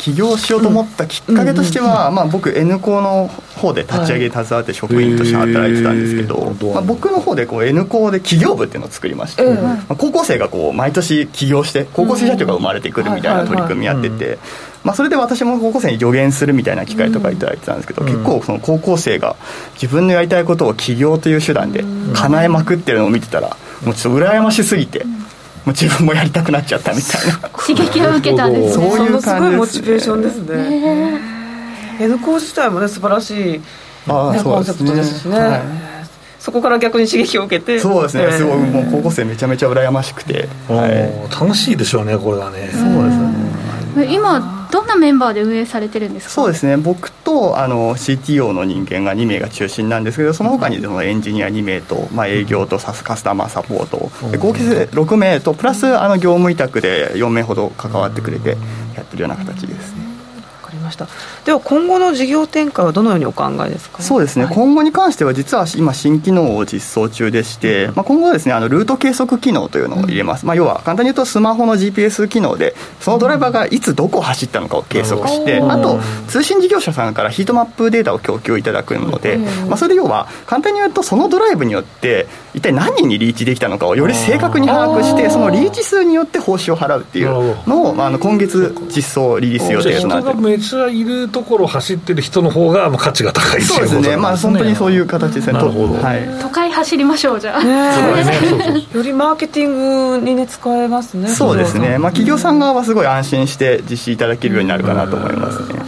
[0.03, 14.39] 起業しようと思ったきっかけとしては、まあ、僕 N 高の方で立ち上げに携わって職員として働いてたんですけど、まあ、僕の方でこう N 高で企業部っていうのを作りまして、まあ、高校生がこう毎年起業して高校生社長が生まれてくるみたいな取り組みやってて。
[14.83, 19.37] まあ、それで私も高校生に助言するみたいな機会とかいただいてたんですけど、結構その高校生が
[19.75, 21.85] 自分のやりたいことを起業という手段で
[22.15, 25.07] 叶えまくってるのを見てたらもうちょっと羨ましすぎて、
[25.65, 27.49] もう自分もやりたくなっちゃったみたいな。
[27.49, 28.91] 刺激を受けたんですね。
[28.91, 31.21] そういうすごいモチベーションですね。
[32.01, 33.63] N コー自体もね素晴らしい、ね、
[34.07, 35.61] コンセプトですしね、はい、
[36.41, 37.79] そこから逆に刺激を受けて。
[37.79, 42.71] そうですね、すごいもう高校生めちゃめちゃ羨ましくて、はい、楽しいでしょうねこれはね。
[42.73, 44.13] そうですね。
[44.13, 46.33] 今どんなメンバーで運営されてるんですか？
[46.33, 46.79] そうですね。
[46.79, 58.57] 僕とあの CTO の人間が2名が中心なんですけどその他にそのエンジニア2名と、まあ、営業とカスタマーサポート合計で6名とプラスあの業務委託で4名ほど関わってくれて
[58.95, 59.92] やってるような形です
[60.93, 61.09] ねした、
[61.45, 64.03] では今後の事業展開はどのようにお考えですか？
[64.03, 79.39] そうですね、はい、今後に関しては実は今新機能を実装中でして、まあ、今後はですねあのルート計測機能というのを入れます、まあ、要は簡単に言うとスマホの GPS 機能でそのドライバーがいつどこを走ったのかを計測して、あと通信事業者さんからヒートマップデータを供給いただくので、
[79.69, 87.29] まあ、それ要は簡単に言うとそのドライブによって一体何人にリーチできたのかをより正確に把握してそのリーチ数によって報酬を払うっていう
[87.67, 94.17] のを、まあ、あの今月実装リリース予定となって人がいるところを走ってる人の方が価値が高いそうですね。
[94.17, 95.59] まあ本当にそういう形ですね。
[95.59, 100.43] はい、都会走りましょうじゃあ、ね、よりマーケティングにね。
[100.53, 101.29] 使えますね。
[101.29, 105.81] そうですね、まあ、企業さん側はすごい安心して実施いただけるようになるかなと思いますね、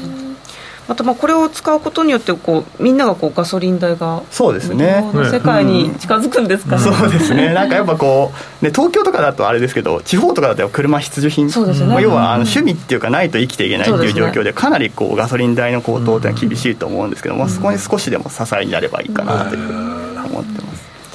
[0.86, 5.02] またまあこれを使うことによってこうみんながこうガソリン代がそうですね。
[5.30, 7.54] 世界に近づくんですかね、うん、そうですね。
[7.54, 8.32] なんかやっぱこ
[8.62, 11.50] う、ね、東京とかだとあれですけど地方とかだと車必需品。
[11.50, 19.62] そうですね、要はあの趣味っていうかないと生きていけないっていう状況でかなりこうガソリン代の高騰っていうのは厳しいと思うんですけども、そこに少しでも支えになればいいかなという。
[19.62, 20.03] ふうに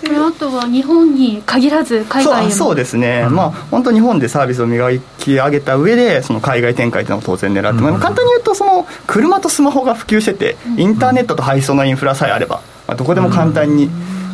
[0.07, 13.89] あとは日本に限らず海外そうそうですね、うん、まあ本当日本でサービスを磨き上げた上でその海外展開というのを当然狙って、うん、簡単に言うとその車とスマホが普及しててインターネットと配送のインフラさえあれば、まあ、どこでも簡単に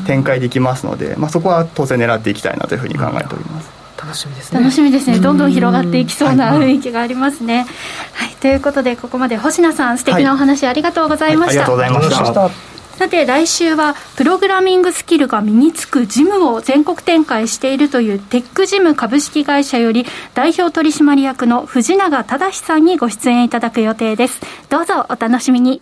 [0.06, 3.70] 展開できますので、まあ、そこは当然狙っていきたいなというふうに考えております。
[3.98, 4.60] 楽しみですね。
[4.60, 5.20] 楽しみですね。
[5.20, 7.66] どんどん広がっていきそうな雰囲気がありますね。
[8.14, 11.62] はい、ということでここまで星名さん素敵なお話ありがとうございました。
[11.62, 12.75] はいはい、ありがとうございました。
[12.98, 24.40] さて来週はプログラミングスキルが身につくジムを全国展開しているというテックジム株式会社より代表取締役の藤永忠さんにご出演いただく予定です。
[24.70, 25.82] どうぞお楽しみに。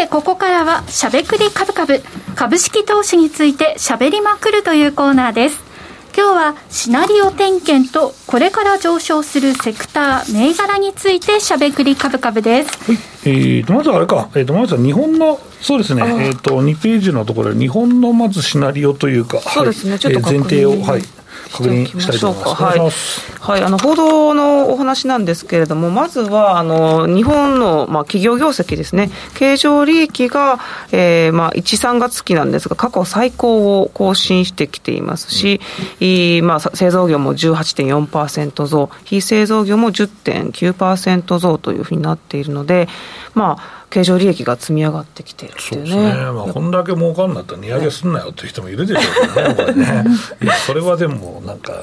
[0.00, 2.02] て、ここからは、しゃべくり株株、
[2.34, 5.70] 株式投資についてしゃべりまくるというコーナーです。
[6.16, 12.70] 今日はシナリオ点検とこれから上昇するセクター、銘柄についてしゃべくり株株です。
[12.84, 21.02] はい、えーと、まずあれか、えーと、まずは日本の、そうですね、えーと、2ページのところで日本のまずシナリオというか、そうですね、はい、ちょっと前提を、はい、
[21.50, 23.30] 確認したいと思います。
[23.40, 30.58] はい、はい、あの報道のお話なんですけれども、まずはあの日本の、まあ、企業業績ですね、経常利益が、
[30.92, 35.60] えーまあ、1、3月期なんですが、過去最高を更新してきていますし、
[36.00, 42.88] うん、まあ、製造業も18.4%増、非製造業も10.9%増というふうになっているので、
[43.34, 45.90] まあ、経常利益が積み上がってきてるっていうね。
[45.90, 46.22] そうですね。
[46.30, 50.04] まあ、こんだけ儲かんなったら値上げすんなよっていう人もいるでしょうけどね、これね。
[50.42, 51.82] いや、それはでも、なんか、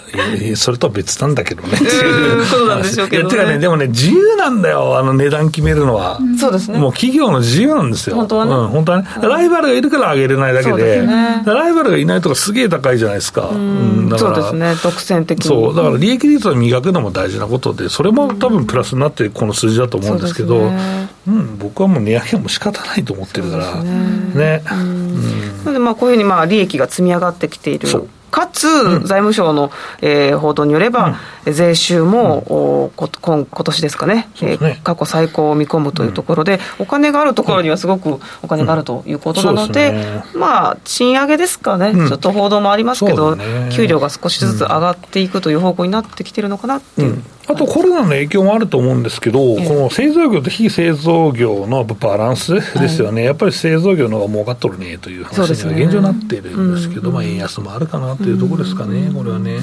[0.55, 1.77] それとは別なんだけどね。
[1.77, 3.29] いうことなんでしょうけど、ね。
[3.29, 6.19] てかね、でもね、自由なんだよ、あの値段決めるのは。
[6.39, 6.79] そうですね。
[6.79, 8.15] もう企業の自由なんですよ。
[8.15, 8.51] 本当はね。
[8.53, 9.07] うん、本当はね。
[9.21, 13.49] ライバルがいるから上げれないだけで、ね、ライバルがいないとかすげえ高いじゃないですか。
[13.49, 15.45] うん、そうですね、独占的に。
[15.45, 23.91] そう、だから利益率を磨くのも大事なことで、それも多分プラスになってこの数字だと思うんですけど、うね、うん、僕はもう値上げも仕方ないと思ってるから、ね。
[24.35, 24.63] ね。
[24.71, 27.87] うん、なので、まあ、こういうふうにまあ利益が積み上がってきている。
[28.31, 28.67] かつ、
[28.99, 29.71] 財務省の、
[30.01, 34.15] えー、報道によれば、うん、税収も、うん、こ今今年ですかね。
[34.15, 47.23] ね、えー、過去最高を見込むというところで、うん、お金があるところにはすごくお金があるということなので、ね、まあ、賃上げですかね、ちょっと報道もありますけど、ね、給料が少しずつ上がっていくという方向になってきてるのかなっていう。
[47.49, 59.59] あとコロナの影響もあると思うんですけど、この製造業と非製造業のバランスですよね、はい、やっぱり製造業の方が儲かっとるねという話には現状になっているんですけど、ね、まあ、円安もあるかなというところですかね、これはね。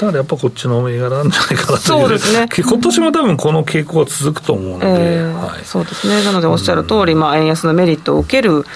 [0.00, 8.66] ただやっぱこっちの銘柄なんじゃないかなという、そうですね、 今年も多分この傾向は続くと思うので、えーはい、そうですね、なのでおっしゃる通り、まあ、円安のメリットを受ける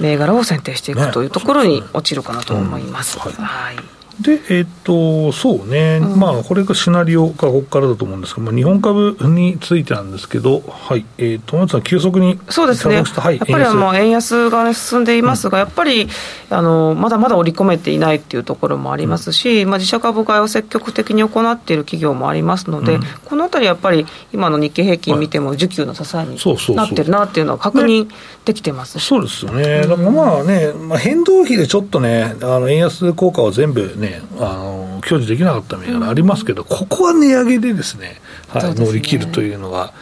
[0.00, 3.18] 銘柄を選定していくというところに落ちるかなと思います。
[3.18, 16.08] ねうん、はいで、えっ、と、そうね、うん、まあ、これがシナリオがここからだと思うんですが、まあ、日本株についてなんですけど、はい、えっ、ー、と、松さん、急速にそうですね、はい、やっぱりあの円安が進んでいますが、うん、やっぱり
[16.50, 26.38] あのまだまだ織り込めていないっていうところもありますし、うん、まあ、自社株買いを積極的に行っている企業もありますので、このあたりやっぱり、今の日経平均見ても、需給の支えに
[26.76, 28.08] なってるなっていうのは確認
[28.44, 39.92] できてます、ね、そうですよね、だからまあね、まあ、変動費でちょっとね、あの円安効果を全部ね、あの享受できなかった銘柄ありますけど、ここは値上げでですね、はい、乗り切るというのが、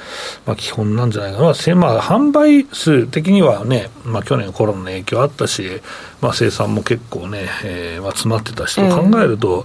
[0.46, 1.44] まあ、基本なんじゃないかな、
[1.76, 5.80] まあ、販売数的にはね、まあ、去年コロナの影響あったし、
[6.20, 9.64] まあ、生産も結構ね、えーまあ、詰まってたしと考えると、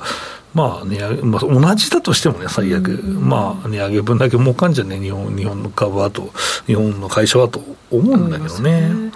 [0.54, 6.32] まあ値上げ、まあ、同じだとしてもね、最悪、まあ、値上げ分だけ儲かんじゃね、日本日本の株はと、
[6.66, 9.12] 日本の会社はと思うんだけどね。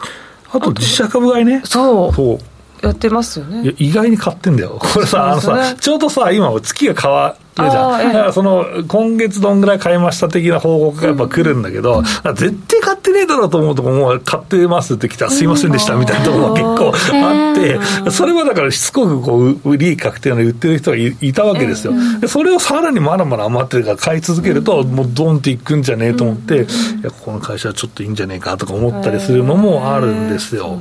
[0.52, 1.62] あと自社株買いね。
[1.64, 2.14] そう。
[2.14, 2.40] そう
[2.82, 3.74] やってますよね。
[3.78, 4.80] 意外に買ってんだよ。
[4.80, 8.14] これさ、あのさ、ちょうどさ、今、月が変わるじゃん。
[8.14, 12.04] だからその、今月どんぐらい買いました的な報告がやっぱ来るんだけど、
[12.36, 15.30] 絶対買ってねえだろうと思うとこ、もう買ってますって来た。
[15.30, 16.92] ら、すいませんでしたみたいなところが結構
[17.26, 21.94] あって、それはだからしつこくこう、利益確定の売ってる人がいたわけですよ。
[22.20, 26.60] でそれをさらにまだまだ余ってるから買い続けると、もうドンっていくんじゃねえと思って、い
[27.04, 30.80] や、ここの会社はちょっといいんじゃねえかとか思ったりするのもあるんですよ。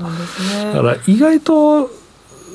[0.73, 1.91] だから意外と、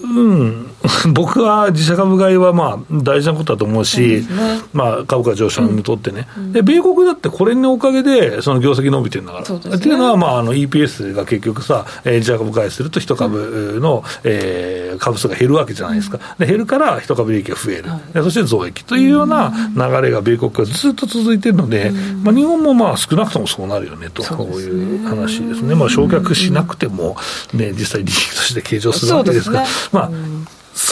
[0.03, 0.67] うん、
[1.13, 21.91] 僕は自社株買いはまあ大事なことだと思うし、うね、まあ、株価上昇にとってね、うん、で、米国だってこれのおかげで、その業績伸びてるんだから、ね、っていうのは、まあ、あの EPS が結局さ、えー、自社株買いすると1株の、うん、えー、株数が減るわけじゃないですか、で減るから1株利益が増える、はい、そして増益というような流れが米国がずっと続いてるので、
[22.23, 27.15] まあ、日本もまあ少なくともそうなるよねと、こういう話ですね、まあ、償却しなくても、
[27.53, 29.65] ね、実際利益として計上するわけですから。
[29.91, 30.11] まあ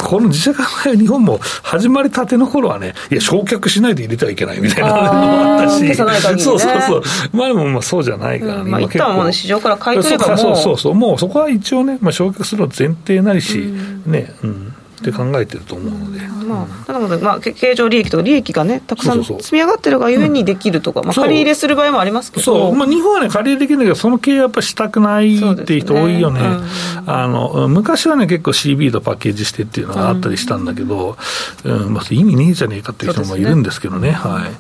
[0.04, 7.04] この自社株買い日本も始まりたての頃はね、いや、焼却しないで入れてはいけないみたいなのもあったし、ね、そうそうそう、
[7.34, 14.71] まあでもまあそうじゃないからね、うんまあ、一旦もうね、市場から買い取ればもうそうそうそう、もうそこは一応ね、まあ、焼却するの前提なりし、うん、ね、うん
[15.02, 22.44] って考えてると思うので、まあ、なので、まあ、経常利益とか利益がねたくさん積み上がってるがゆえにできるとか、まあ、借り入れする場合もありますけど。
[22.44, 31.18] そう、まあ、日本はね借り入れできるんだけどその経営やっぱしたくないっていう人多いよね、ねうん、あの昔はね結構 CB とパッケージしてっていうのがあったりしたんだけど、
[31.64, 31.94] うん。
[31.94, 34.52] まあ、意味ねえじゃねえかっていう人もいるんですけどね、ね、はい、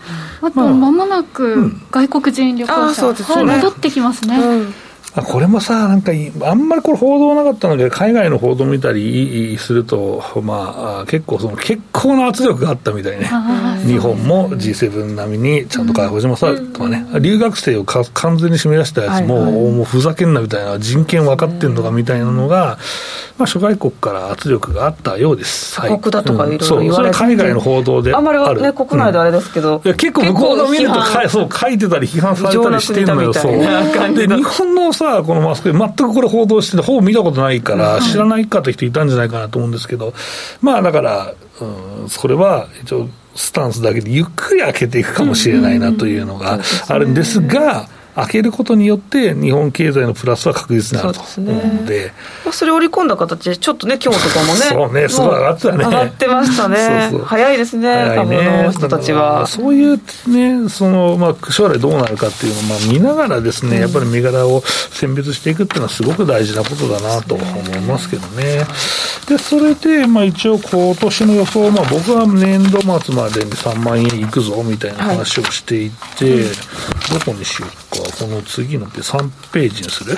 [0.45, 4.73] あとまもなく外国人旅行者、はい、戻ってきますね、うん
[5.13, 13.29] これもさ、なんか、あんまりこれ報道なかったので、海外の報道見たりすると、まあ、結構その、結構な圧力があったみたいね。
[13.85, 16.71] 日本も G7 並みにちゃんと解放します。
[16.71, 22.77] とかね、留学生をか完全に締め出したやつも、もうふざけんなみたいな、人権分かってんのかみたいなのが、
[23.37, 25.79] まあ、諸外国から圧力があったようです。
[25.81, 26.51] はい、国だとかい。
[26.51, 29.81] ろいろ言われて、それ海外の報道であんまりね、国内であれですけど。
[29.83, 33.53] いや結構向こうが見るとかそう書いてたり批判されたりしてんのよ、そう。
[34.15, 40.13] で、日本のさ、このマスク、全くこれ報道してて、ほぼ見たことないから、知らないかって人いたんじゃないかなと思うんですけど、
[40.61, 52.13] まあだから、うん、それは一応、スタンスだけでゆっくり開けていくかもしれないなというのがあるんですが、開けることによって、日本経済のプラスは確実になると思うので、ね、
[52.45, 57.25] まあ、それを織り込んだ形で、ちょっとね、今日とかもね、そうね、すごい上がってたね、上がってましたね、そうそう。
[57.25, 58.63] 早いですね、早いね。
[58.63, 59.47] の人たちは。
[59.47, 67.45] そういうね、そのまあ、将来どうなるかっていうのをまあ見ながらですね、やっぱり銘柄を選別していくっていうのは、すごく大事なことだなと思
[67.75, 68.65] いますけどね。
[69.27, 76.43] で、それで、まあ、一応、今年の予想、まあ、僕は年度末までに3万円いくぞみたいな話をしていて、はい、
[77.13, 78.00] どこにしようか。
[78.03, 80.17] この次のって3ページにする？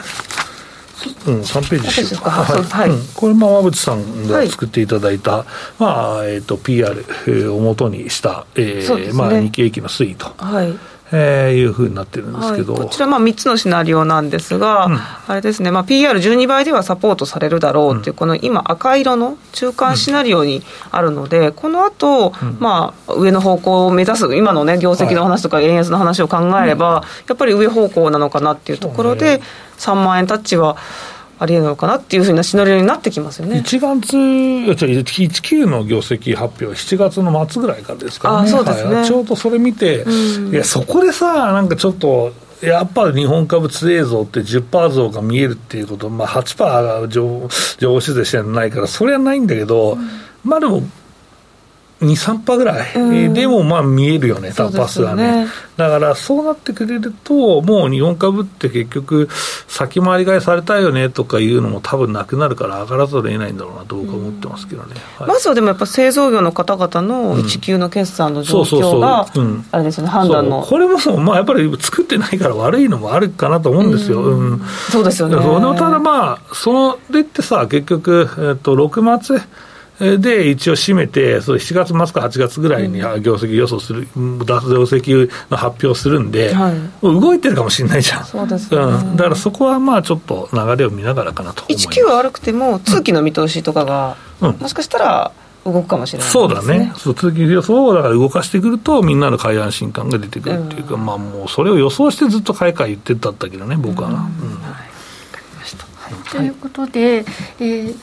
[1.27, 2.31] うん、3ページしようか。
[2.31, 2.63] はい。
[2.63, 5.45] はいうん、これ、まあ、馬渕さんが作っていただいた、はい、
[5.79, 7.05] まあ、えっ、ー、と、PR
[7.53, 10.33] をもとにした、えー、ね、まあ、日経平均の推移と。
[10.37, 10.73] はい。
[11.15, 14.97] えー、いうふうになってるんですけど、はい、こちらまあ3つのシナリオなんですが、うん、
[15.27, 29.39] あれですね、まあ、PR12 倍ではサポートされるだろうっていう、この今、赤色の中間シナリオにあるので、この後、うん、まあ上の方向を目指す、今のね、業績の話とか、円安の話を考えれば、やっぱり上方向なのかなっていうところで、
[29.77, 30.77] 3万円タッチは。
[31.39, 33.63] ありえるのかなっていうふうなシナリオになってきますよね。
[33.65, 38.55] 1月、19の業績発表、7月の末ぐらいからですからね、ね、
[38.95, 50.09] はい、ちょうどそれ見て、うん、いや、そこでさ、なんかちょっと、やっぱり日本株強えぞって10%増が見えるっていうこと、まあ8%上上手でしてないから、それはないんだけど、うん、
[50.45, 50.83] まあでも、
[52.03, 55.47] 2、3%ぐらい、うん、でもまあ見えるよね、パスがね、ね、
[55.77, 59.29] だからそうなってくれると、もう日本株って結局、
[59.67, 69.27] 先回り買いされたよねとかいうのも多分なくなるから、上がらざるを得ないんだろうなと僕は思ってますけどね、はい、まずはでもやっぱ製造業の方々の一級の決算の状況が、
[69.71, 70.61] あれですよね、判断の。
[70.61, 74.21] これもそう、まあ、やっぱり作ってないから悪いのもあるかなと思うんですよ。
[74.21, 75.35] うん、そうですよね。
[75.35, 79.41] ただまあ、それってさ、結局、えっと、6末、
[80.17, 88.25] で、一応締めて、そう7月末か8月ぐらいに業績予想する、うん、業績の発表するんで、はい、動いてるかもしれないじゃん。
[88.25, 91.87] そうですね、うん、だからそこはまあちょっと流れを見ながらかなと思います。
[91.87, 95.31] 19は悪くても、通期の見通しとかが、うん、もしかしたら、
[95.65, 104.27] 動くかもしれない、ね、そうだね、そう通期予想をだから動かしてくると、みんなの買い安心感が出てくるっていうか、うん、まあもうそれを予想してずっと買い買い言ってたんだけどね、僕は。
[106.31, 107.25] ということで、
[107.59, 107.95] えー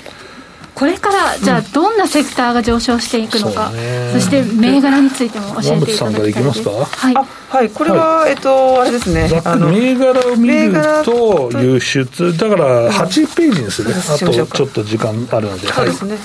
[0.80, 3.70] これからじゃあどんなセクターが上昇していくのか、
[4.14, 6.68] そして銘柄についても教えていただきたいです。
[6.70, 7.14] はい、
[7.50, 9.28] はい、これは、えっとあれですね。
[9.28, 10.72] 銘柄を見る
[11.04, 15.68] と輸出だから8ページにする、あとちょっと時間あるので。
[15.68, 16.16] そうですね。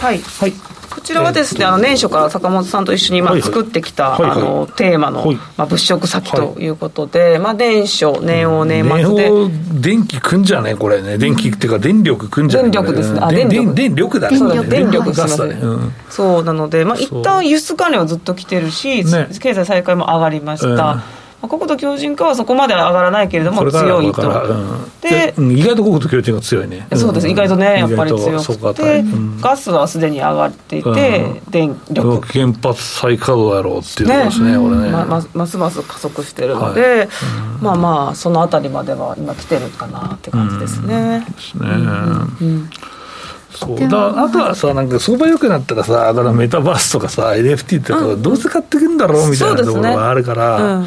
[0.00, 0.54] はい、はい
[0.90, 6.68] こちらはですね、あの年初から坂本さんと一緒にまあ作ってきた、あのテーマの、まあ、物色先とい。
[6.68, 9.30] うことで、まあ、年初、年王、年末で。
[9.30, 13.74] 年電気くんじゃね、これね、電気っていうか、電力くんじゃね、電力ですね、あ電力。
[13.74, 21.02] 電力だね、電力すみません、そうなので、まあ一旦輸出関連はずっと来てるし、経済再開も上がりました。
[21.40, 27.28] 国土強靭化はそこまで上がらないけれども強いと、うん、で、意外と国土強靭化強いね、そうです。
[27.28, 29.04] 意外とねやっぱり強くて、
[29.40, 32.26] ガスはすでに上がっていて、電力。
[32.26, 34.58] 原発再稼働やろうっていうことですねね。
[34.58, 34.90] これね、
[35.34, 37.08] ますます加速してるので、
[37.60, 42.70] まあまあそのあたりまでは今来てるかなって感じですね、ですね、うん
[43.50, 43.88] そう。
[43.88, 50.84] だあとはさなんか相場良くなったらさだからメタバースとかさ NFT ってどうせ買ってくんだろうみたいなところがあるから、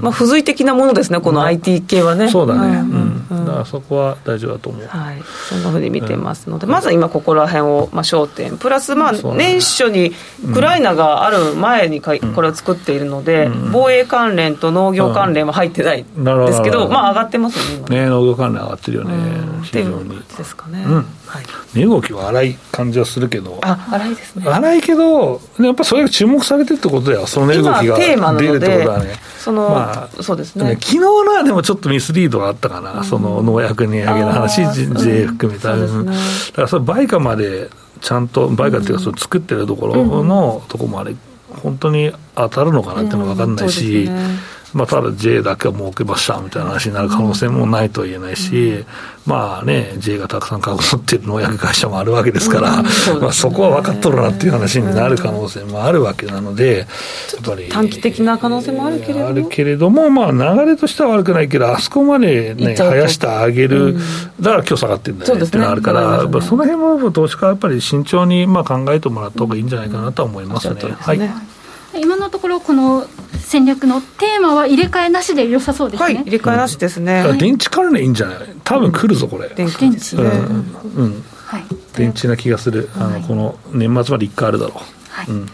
[0.00, 2.28] まあ、付随的なものですね、この IT 系はね。
[2.28, 4.86] そうだね、うんだからそこは大丈夫だと思う。
[4.86, 10.12] はい、そんなふうに見てますので、まず今、ここら辺を、まあ、焦点、プラス、まあ、年初に
[10.44, 19.14] ウクライナがある前にかこれを作っているので、防衛関連と農業関連は入ってないですけど、まあ、上がってますよね、ね農業関連上がってるよね、
[19.62, 20.22] 非常に。
[20.36, 20.84] ですかね。
[21.26, 21.44] はい、
[21.74, 24.46] 値動きは荒い感じはするけど、あ荒いですね。
[24.46, 27.96] 荒いけど、やっぱそれが注目されてるってことだよ、その値動きが
[28.34, 29.14] 出るってことはね。
[29.44, 30.78] その、まあ、そうですね。
[30.80, 36.12] 昨日のでもちょっとミスリードがあったかな、うん、その農薬値上げの話、税含めた、ね、だ
[36.52, 41.14] からそれ、売価までちゃんと、売価っていうか、その作ってるところのとこもあれ、
[41.62, 44.04] 本当に当たるのかなっていうのは分かんないし。
[44.04, 44.38] うん
[44.74, 48.86] まあ、ただ J だけは儲けましたみたいな話になる可能性もないとは言えないし、うん、
[49.24, 63.96] まあね、J がたくさん株持ってる農薬会社もあるわけですから、うんそね、まあ、そこは分かっとるなっていう話になる可能性もあるわけなので、やっぱり短期的な可能性もあるけれども、あるけれども、まあ、流れとしては悪くないけど、あそこまで、ね、生やしてあげる、
[64.40, 70.80] だから今日下がってるんだよねっていうのがあるから、ね、その辺も投資家はやっぱり慎重にまあ考えてもらった方がいいんじゃないかなとは思いますね。
[70.80, 71.53] はい
[72.00, 73.06] 今のところ、この
[73.38, 76.04] 戦略のテーマは入れ替えなしで良さそうですね。
[76.04, 77.24] はい、入れ替えなしですね。
[77.28, 78.38] うん、電池関連いいんじゃない？
[78.64, 79.48] 多分来るぞ、これ。
[79.50, 80.22] 電池ですね。
[80.22, 80.66] うん。
[80.96, 81.64] うん、はい。
[81.96, 82.88] 電池な気がする。
[82.96, 84.78] あの、この年末まで1回あるだろう。
[85.10, 85.26] はい。
[85.28, 85.46] うん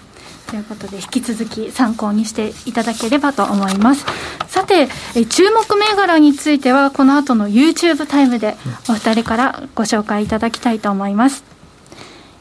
[0.51, 4.05] ということで引き続き参考にしていただければと思います
[4.49, 4.89] さて
[5.29, 8.57] 注目銘柄についてはこの後の YouTube タイムで
[8.89, 11.45] お二人からご紹介いただきたいと思います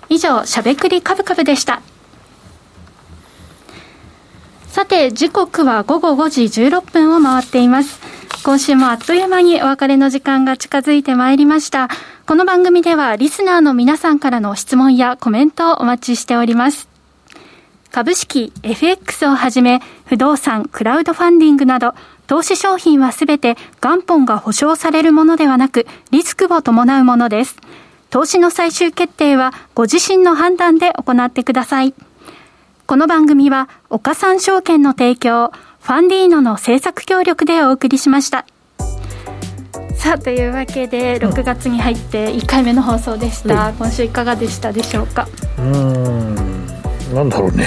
[0.10, 1.84] 以上しゃべくりカブカブでした
[4.80, 8.00] さて、時刻は午後5時16分を回っています。
[8.46, 11.90] 今週もあっという間にお別れの時間が近づいてまいりました。
[12.26, 16.88] この番組ではリスナーの皆さんからの質問やコメントをお待ちしております。
[17.92, 21.94] 株式、FX をはじめ、不動産、クラウドファンディングなど、
[22.28, 27.58] 投資商品はすべて元本が保証されるものではなく、リスクを伴うものです。
[28.12, 31.94] 投資の最終決定はご自身の判断で行ってください。
[32.90, 38.48] この番組は、岡三証券の提供、ファンディーノの制作協力でお送りしました。
[39.96, 45.28] さあというわけで6月に入って1回目の放送でした、うん、今週いかがでしたでしょうか？
[45.60, 46.59] うん
[47.14, 47.66] なんだろうね。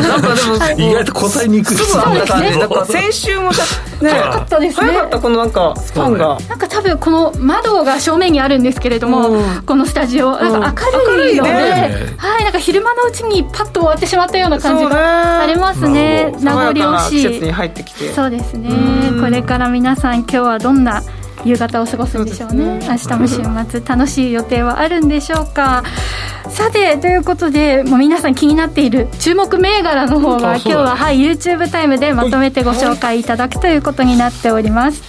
[0.00, 0.56] なんかでも、
[0.90, 1.76] 意外と答えにくい。
[1.76, 2.56] すぐあったね。
[2.56, 3.62] なんか先週もさ、
[4.00, 4.86] ね、早かったですね。
[4.86, 6.38] 早かった、このなんか、ファンが。
[6.48, 16.32] なんか多分、この窓が正面にあるんですけれども、このスタジオ、なんか明るいので、はい、なんか昼間のうちにパッと終わってしまったような感じがありますね。
[16.40, 18.14] 名残惜しい。
[18.14, 18.70] そうですね。
[19.20, 21.02] これから皆さん、今日はどんな
[21.44, 25.82] 夕方を過ごすんでしょうね、ね、明日も週末楽しい予定はあるんでしょうか。
[26.48, 35.02] さてということでもう皆さん気になっている注目銘柄の方は今日は、はい、YouTube タイムでまとめてご紹介いただくということになっております、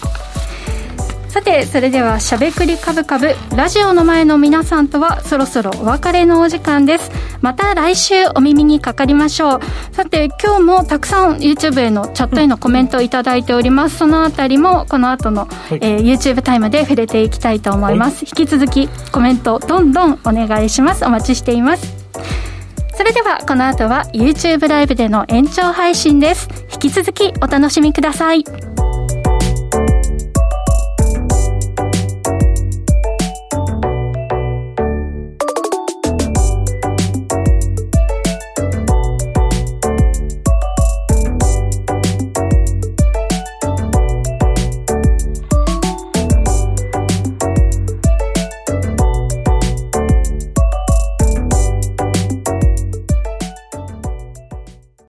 [1.31, 7.09] さてそれではしゃべくりカブカブラジオの前の皆さんとはそろそろお別れのお時間です。
[7.39, 9.59] また来週お耳にかかりましょう。
[9.93, 13.99] さて今日もたくさん YouTube へのチャットへのコメントをいただいております。
[13.99, 21.05] そのあたりもこの後の、はい、えー、YouTube タイムで触れていきたいと思います、はい、引き続きコメントどんどんお願いします。
[21.05, 21.95] お待ちしています。
[22.97, 26.49] それではこの後は YouTube ライブでの延長配信です。
[26.73, 28.43] 引き続きお楽しみください